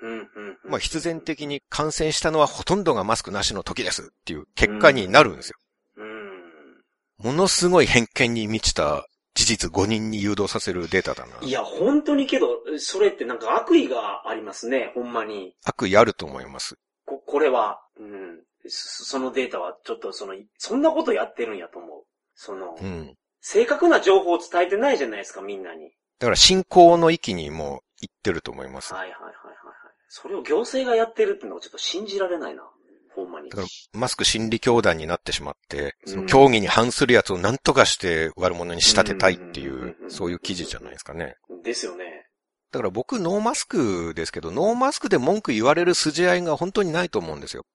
[0.65, 5.57] まあ必然的に感染したのはほとんどがマスクなしの時ですっていう結果になるんですよ。
[5.97, 7.25] うん。
[7.25, 11.45] ものすごい偏見に満ちた事実誤認に誘導させるデータだな。
[11.45, 12.47] いや、本当にけど、
[12.77, 15.55] それってなんか悪意がありますね、ほんまに。
[15.65, 16.75] 悪意あると思います。
[17.05, 18.41] こ、これは、うん。
[18.67, 22.03] そそのデータはちょっとその、そんなことやってるんやと思う。
[22.35, 23.15] その、うん。
[23.41, 25.91] 正確な情報を伝えてないじゃないですか、みんなに。
[26.19, 28.93] だから信仰の域にも行ってると思います。
[28.93, 29.55] はいはいはいはいはい。
[30.07, 32.63] それを行政がやってるってのはちょっと信じられないな。
[33.15, 33.49] ほんまに。
[33.49, 33.67] だから
[33.99, 41.35] マスク心理教団になってしまって、そのうん競技に反するやつを何とかして悪者に仕立てたいっていうそういう記事じゃないですかね。
[41.63, 42.27] ですよね。
[42.71, 47.65] だから僕ノーマスクですけど、ノーマスクで文句言われる筋合いが本当にないと思うんですよ。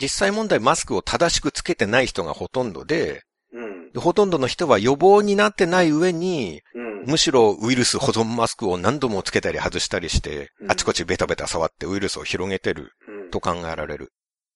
[0.00, 3.92] 実際問題マスクを正しくつけてない人がほとんどで、うん。
[3.92, 7.10] でほとんどの人は予防になってない上に、うん。
[7.10, 13.30] むしろウイルス保存マスクを何度もつけたり外したりしてう、んあちこちベタベタ触ってウイルスを広げてるうん。
[13.30, 14.12] と考えられる。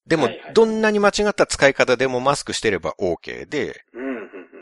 [0.07, 3.83] でもはいはい、どんなに間違った使い方でもマスクしてれば OK で。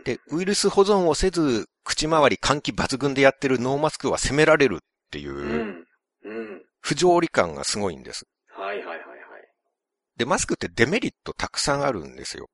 [0.06, 4.78] で、ウイルス保存をせず、口周り換気抜群でやってるノーマスクは責められるっ
[5.10, 5.84] ていう。
[6.80, 8.24] 不条理感がすごいんです。
[8.56, 9.05] はいはいはいはい。
[10.16, 12.48] で、マスクってデメリットたくさんあるんですよ。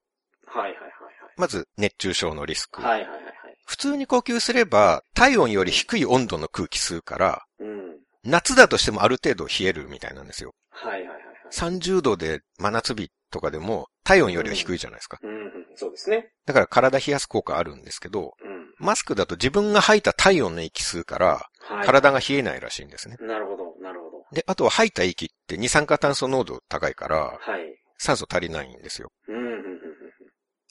[0.47, 0.93] はいはいはい
[1.37, 2.83] まず、熱中症のリスク。
[2.83, 3.01] はい。
[3.01, 3.57] はいはいはいはい。
[3.65, 7.99] 普通に呼吸すれば、体温より低い温度の空気吸うから、うん。
[8.25, 10.55] 夏だとしてもある程度冷えるみたいなんですよ。
[10.71, 11.25] はいはいはいはい。
[11.53, 15.19] 30度で真夏日とかでも体温よりは低いじゃないですか。
[15.23, 15.67] うんうん。
[15.75, 16.31] そうですね。
[16.47, 18.75] だから体冷やす効果あるんですけど、うん。
[18.79, 21.87] マスクだと自分が吐いた体温の息吸うから、はい。
[21.87, 23.17] 体が冷えないらしいんですね。
[23.21, 24.02] なるほど、なるほど。
[24.33, 27.77] で、あとは吐いた息って二酸化炭素濃度高いから、はい。
[27.99, 29.13] 酸素足りないんですよ。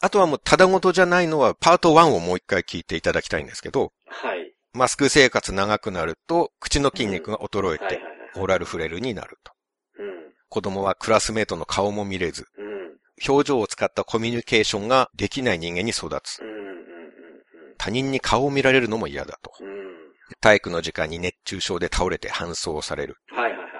[0.03, 4.51] あとはもうただごとじゃないのはパート1をもう一回聞いていただきたいんですけど、はい。
[4.73, 7.99] マスク生活長くなると口の筋肉が衰えてはい。
[8.37, 9.51] オーラルフレイルになると。
[9.99, 10.07] うん、
[10.49, 12.97] 子供はクラスメートの顔も見れず、うん、
[13.27, 16.39] 表情を使ったコミュニケーションができない人間に育つ
[17.77, 19.51] 他人に顔を見られるのも嫌だと。
[19.59, 19.67] うん。
[19.67, 19.90] うん。
[20.39, 23.17] 体育の時間に熱中症で倒れて搬送される。
[23.27, 23.71] はい、はい、はい。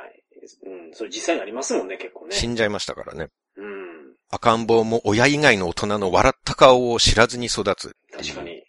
[0.66, 2.36] うん、それ実際にありますもんね、結構ね。
[2.36, 3.30] 死んじゃいましたからね。
[3.58, 4.16] うん。
[4.30, 7.96] 赤ん坊も親以外の大人の笑った顔を知らずに育つ。
[8.12, 8.42] 確か。
[8.42, 8.64] に。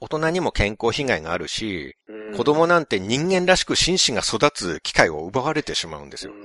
[0.00, 6.32] 大人にも健康被害があるし、うん、子供なんて人間らしく紳士が育つ機会を奪われてしまうんですよ。
[6.32, 6.42] うん。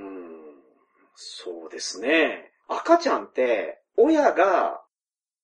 [1.16, 2.52] そうですね。
[2.68, 4.82] 赤ちゃんって、親が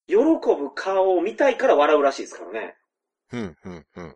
[0.08, 2.76] 喜ぶ顔を見たいから笑うらしいですからね。
[3.32, 4.16] うん、うん、うん。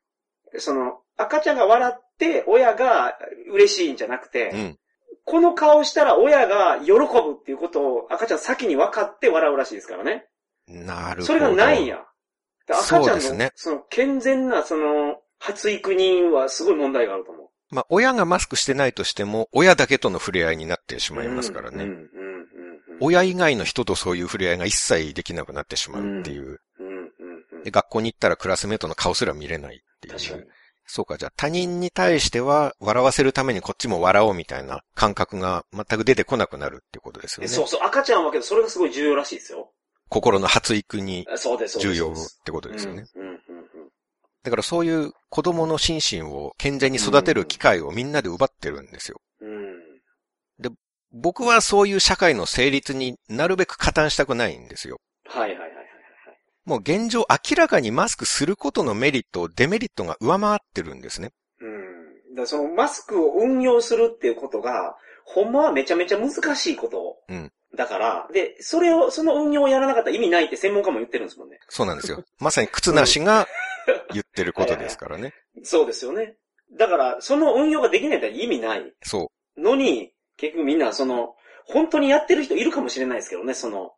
[0.60, 3.17] その、赤ちゃんが笑って、親が
[3.51, 4.80] 嬉しいんじゃなくて、うん。
[5.25, 7.01] この顔したら親が喜ぶ
[7.38, 10.25] っていうことを赤ちゃん先に分かって笑うらしいですからね。
[10.67, 11.25] なるほど。
[11.25, 11.97] それがないんや。
[12.65, 17.47] で赤ちゃんの、そうですねその健全なその発育にはすごい問題があると思う。
[17.69, 21.84] まあ、親がマスクしてないとしても、親だけとの触れ合いになってしまいますからね。
[21.84, 22.08] うん、うん、うん、うん。
[23.02, 26.62] 親以外の人とそういう触れ合いが一切できなくなってしまうっていう。
[26.79, 27.12] うん、うん、
[27.58, 27.63] うん。
[27.63, 30.13] で、学校に行ったらクラスメートの顔すら見れないっていう。
[30.13, 30.44] 確かに。
[30.88, 37.48] そうか、じゃあ他人に対しては笑わせるためにこっちも笑おうみたいな感覚が全く出てこなくなるってことですよね。
[37.50, 39.71] そうそう、赤ちゃんはけどそれがすごい重要らしいですよ。
[40.10, 41.27] 心の発育に。
[41.79, 42.15] 重要っ
[42.46, 43.06] てことですよね。
[44.44, 49.19] だからそういう子供の心身を健全に育てる機会をみんなで奪ってるんですよ。
[49.42, 49.77] うん。
[51.12, 55.00] 僕はそういう社会の成立になるべく加担したくないんですよ。
[55.25, 55.77] はい、はい、はい、はい。
[56.68, 61.32] もう現状明らかにマスクすることのメリット、デメリットが上回ってるんですね。
[61.62, 62.36] うん。
[62.36, 67.18] だそのマスクを運用するっていうことが、ほんまはめちゃめちゃ難しいこと。
[67.30, 71.60] うんだから、で、それを、その運用をやらなかったら意味ないって専門家も言ってるんですもんね。
[71.68, 72.24] そうなんですよ。
[72.40, 73.46] まさに靴なしが
[74.13, 75.34] 言ってることですからね。
[75.63, 76.38] そうですよね。
[76.78, 83.94] だから、その運用ができないって意味ないそのに、結局みんなその、本当にやってる人いるかもしれないですけどね、その、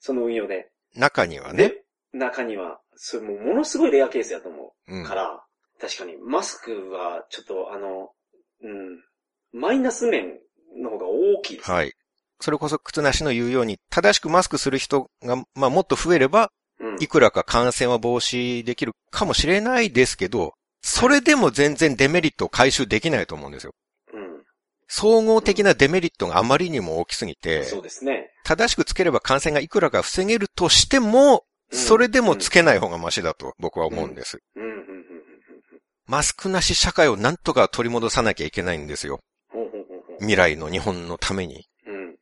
[0.00, 0.71] その運用で。
[0.94, 1.68] 中にはね。
[1.68, 4.96] で、中には、それもものすごいレアケースやと思う。
[4.96, 5.44] うんから、
[5.80, 8.10] 確かにマスクはちょっとあの、
[8.62, 10.38] うん、マイナス面
[10.80, 11.70] の方が大きいです。
[11.70, 11.92] はい。
[12.40, 23.72] それこそ靴なしの言うように、正しくマスクする人が、まあもっと増えれば、うんいくらか感染は防止できるかもしれないですけど、それでも全然デメリットを回収できないと思うんですよ。
[24.92, 25.22] うん。
[25.22, 28.30] 総合的なデメリットがあまりにも大きすぎて、そうですね。
[28.44, 31.40] 正しくつければ感染がいくらか防げるとしても、うん
[31.72, 34.42] それでもつけない方がマシだと僕は思うんです。
[36.06, 39.20] マスクなし社会をなんとか取り戻さなきゃいけないんですよ。
[40.18, 41.66] 未来の日本のために。
[41.86, 42.16] うん。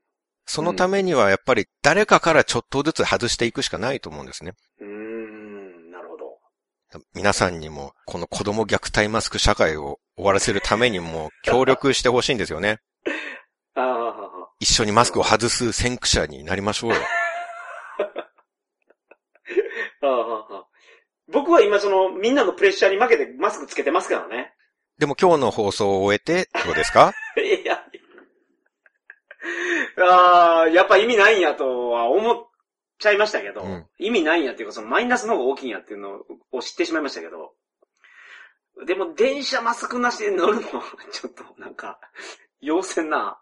[0.47, 4.53] そのためにはやっぱり誰かからちょっとずつ外していくしかないと思うんですね。
[4.81, 6.39] うーん、なるほど。
[7.14, 12.79] 皆さんにもこの子供虐待マスク社会を終わらせるためにも協力してほしいんですよね。
[14.61, 16.97] 一緒にマスクを外す先駆者になりましょうよ。
[21.33, 24.53] 僕は今その、みんなのプレッシャーに負けてマスクつけてますからね。
[24.99, 27.14] でも今日の放送を終えてどうですか？
[27.41, 27.85] いや。
[29.99, 32.47] ああ、やっぱ意味ないんやとは思っ
[32.99, 36.21] ちゃいましたけど、うん意味ないんやっていうか、そのマイナスの方が大きいんやっていうの
[36.53, 37.55] を知ってしまいましたけど、
[38.87, 41.99] でも電車マスクなしで乗るのは ちょっとなんか、
[42.61, 43.39] 要せんな。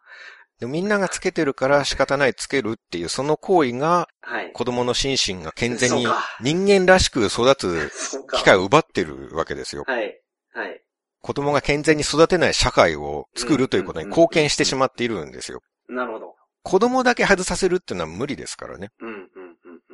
[0.59, 4.53] でもみんながつけてるから仕方ないつけるっていうその行為がはい。
[4.53, 6.07] 子供の心身が健全に
[6.41, 7.91] 人間らしく育つ。
[8.33, 9.85] 機会を奪ってるわけですよ。
[9.87, 10.21] はい。
[10.53, 10.83] はい。
[11.21, 15.63] 子供が健全に育てない社会を作るということに貢献してしまっているんですよ。
[15.89, 16.35] なるほど。
[16.63, 18.91] 子供だけ外させるっていうのは無理ですからね。
[19.01, 19.31] うん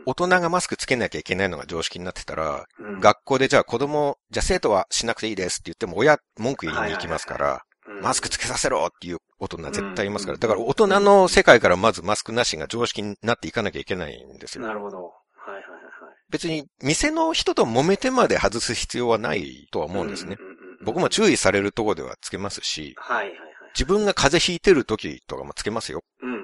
[0.07, 3.01] 大人がマスクつけなきゃいけないのが常識になってたら、うん。
[3.01, 10.37] 学校でじゃあ子供、じゃあ生徒はしなくていいですって言っても親文句言いに行きますから、うんマスクつけさせろっていう大人は絶対いますから。
[10.37, 14.67] うんだから大人の世界からまずマスクなしが常識になっていかなきゃいけないんですよ。
[14.67, 14.97] なるほど。
[14.97, 15.03] は
[15.49, 16.15] いはいはいはい。
[16.31, 20.39] 別に店の人と揉めてまで外す必要はないとは思うんですね。
[20.83, 23.39] 僕も注意されるところではつけますし、はいはいはい。
[23.75, 26.03] 自分が風邪ひいてる時とかもつけますよ。
[26.23, 26.44] うん。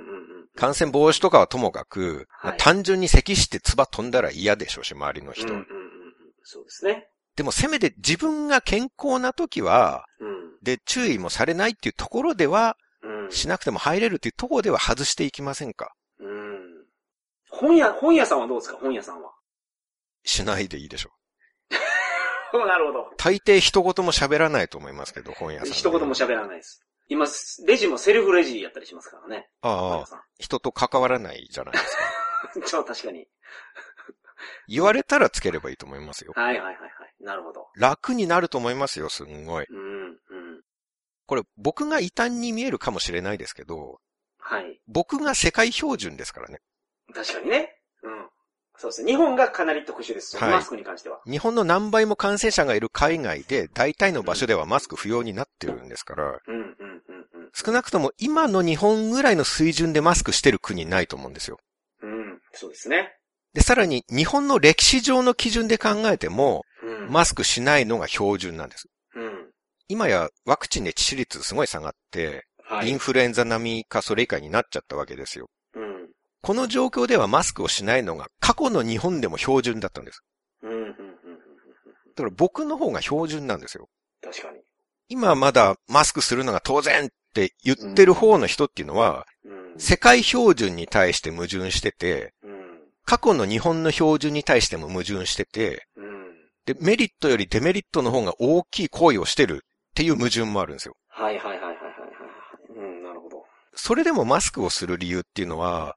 [0.61, 5.46] 感染防止とかはともかく、まあはい単純に咳して唾飛んだら嫌でしょうし、周りの人。
[5.46, 5.64] うんうんうんうん。
[6.42, 7.08] そうですね。
[7.36, 10.58] でもせめて自分が健康な時は、うん。
[10.62, 13.32] で、注意もされないっていうところでは、うん。
[13.32, 15.94] しなくても入れるっていうところでは外していきませんか？
[16.18, 16.84] うん。
[17.48, 18.76] 本屋、本屋さんはどうですか？
[18.78, 19.30] 本屋さんは。
[20.24, 21.11] しないでいいでしょ
[22.52, 23.04] なるほどう。。
[23.16, 25.72] 大抵一言も喋らないと思いますけど、本屋さん。
[25.72, 26.84] 一言も喋らないです。
[27.11, 27.26] 今、
[27.66, 29.48] レジもセルフレジやったりしますからね。
[29.61, 31.96] 本ああ、人と関わらないじゃないです
[32.54, 32.61] か。
[32.61, 32.62] ん。
[32.62, 33.26] ちょ、確かに。
[34.68, 36.32] 言われたらつければいいと思いますよ。
[36.36, 37.24] はいはいはいはい。
[37.24, 37.66] なるほど。
[37.74, 39.66] 楽になると思いますよ、すんごい。
[39.68, 40.62] うん、うん。
[41.26, 44.00] これ僕が異端に見えるかもしれないですけど、
[44.38, 44.80] はい。
[44.86, 46.61] 僕が世界標準ですからね。
[47.12, 47.76] 確かにね。
[48.04, 48.30] うん。
[48.81, 49.12] そうですね。
[49.12, 50.39] 日本がかなり特殊です。
[50.39, 51.20] はいマスクに関しては。
[51.26, 57.51] 日本の何倍も感染者がいる海外で大体の場所ではマスク不要になってるんですから、うん、うん、うん、うん。
[57.53, 61.59] 少なくとも今の日本ぐらいの水準でマスクしてる国ないと思うんですよ。
[62.03, 63.12] うん、そうですね。
[63.53, 67.12] で、さらに日本の歴史上の基準で考えても、うん。
[67.12, 68.89] マスクしないのが標準なんです。
[69.14, 69.51] うん。
[69.89, 72.89] 今やワクチンで致死率すごい下がって、はい。
[72.89, 75.51] インフルエンザ並みかそれ以下になっちゃったわけですよ。
[76.43, 76.49] うん。
[76.49, 80.22] この状況ではマスクをしないのが過去の日本でも標準だったんです。
[82.20, 83.88] だから僕の方が標準なんですよ。
[84.22, 84.59] 確かに。
[85.09, 89.78] 今まだマスクするのが当然って言ってる方の人っていうのは、うん。
[89.78, 92.61] 世界標準に対して矛盾してて、うん。
[93.05, 96.30] 過去の日本の標準に対しても矛盾してて、うん。
[96.66, 100.97] で、メリットよりデメリットの方が大きい行為をしてるっていう矛盾もあるんですよ。
[101.09, 102.78] はいはいはいはいはいはい。
[102.78, 103.45] うん、なるほど。
[103.74, 105.93] それでもマスクをする理由っていうのは、うん。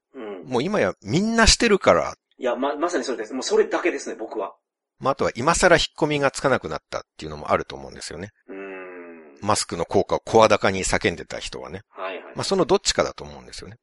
[0.46, 3.34] もう今やみんなしてるから、いや、ま、まさにそれです。
[3.34, 4.54] もうそれだけですね、僕は。
[5.00, 8.30] まあ、あとは今更引っ込みがつかなくなったっていうのもあると思うんですよね。
[8.48, 9.38] うーん。
[9.41, 11.82] マスクの効果を声高に叫んでた人はね。
[11.89, 12.24] はいはい。
[12.36, 13.78] まあ、そのどっちかだと思うんですよね。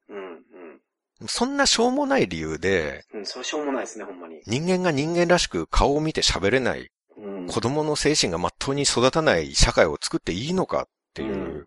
[1.21, 3.21] うん、そんなしょうもない理由で、うん。
[3.21, 4.41] うん、それしょうもないですね、ほんまに。
[4.47, 7.47] 人間が人間らしく顔を見て喋れない、うん。
[7.47, 11.67] 子供の精神がまっとうに育たない社会を作っていいのかっていう、うん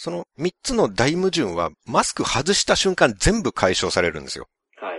[0.00, 4.46] その三つの大矛盾はマスク外した瞬間全部解消されるんですよ。
[4.76, 4.98] はい。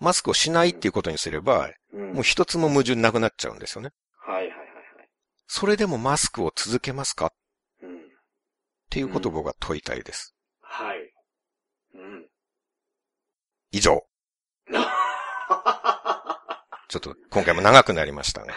[0.00, 2.12] マスクをしないっていうことにすれば、うん。
[2.14, 3.92] もう一つも矛盾なくなっちゃうんですよね。
[4.18, 4.62] はいはいはいは
[5.04, 5.08] い。
[5.46, 7.26] それでもマスクを続けますか？
[7.26, 7.30] っ
[7.82, 8.00] うん。
[8.90, 10.34] ていうことを僕は問いたいです。
[10.60, 11.14] はい。
[11.94, 12.26] うん。
[13.70, 14.04] 以上。
[16.88, 18.52] ちょっと今回も長くなりましたね。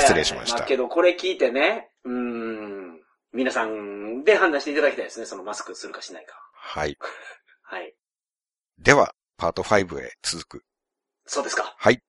[0.00, 2.79] 失礼しましたはいはいはいあけど、これ聞いてね、うーん。
[3.32, 6.34] 皆さんで判断していただきたいですね、そのマスクするかしないか。
[6.52, 6.96] はい。
[7.62, 7.94] はい。
[8.78, 10.64] では、パート5へ続く。
[11.26, 11.74] そうですか。
[11.78, 12.02] はい。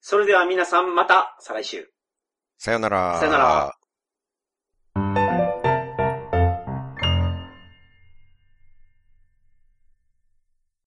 [0.00, 1.90] それでは皆さんまた、再来週。
[2.56, 3.18] さよなら。
[3.18, 3.78] さよなら。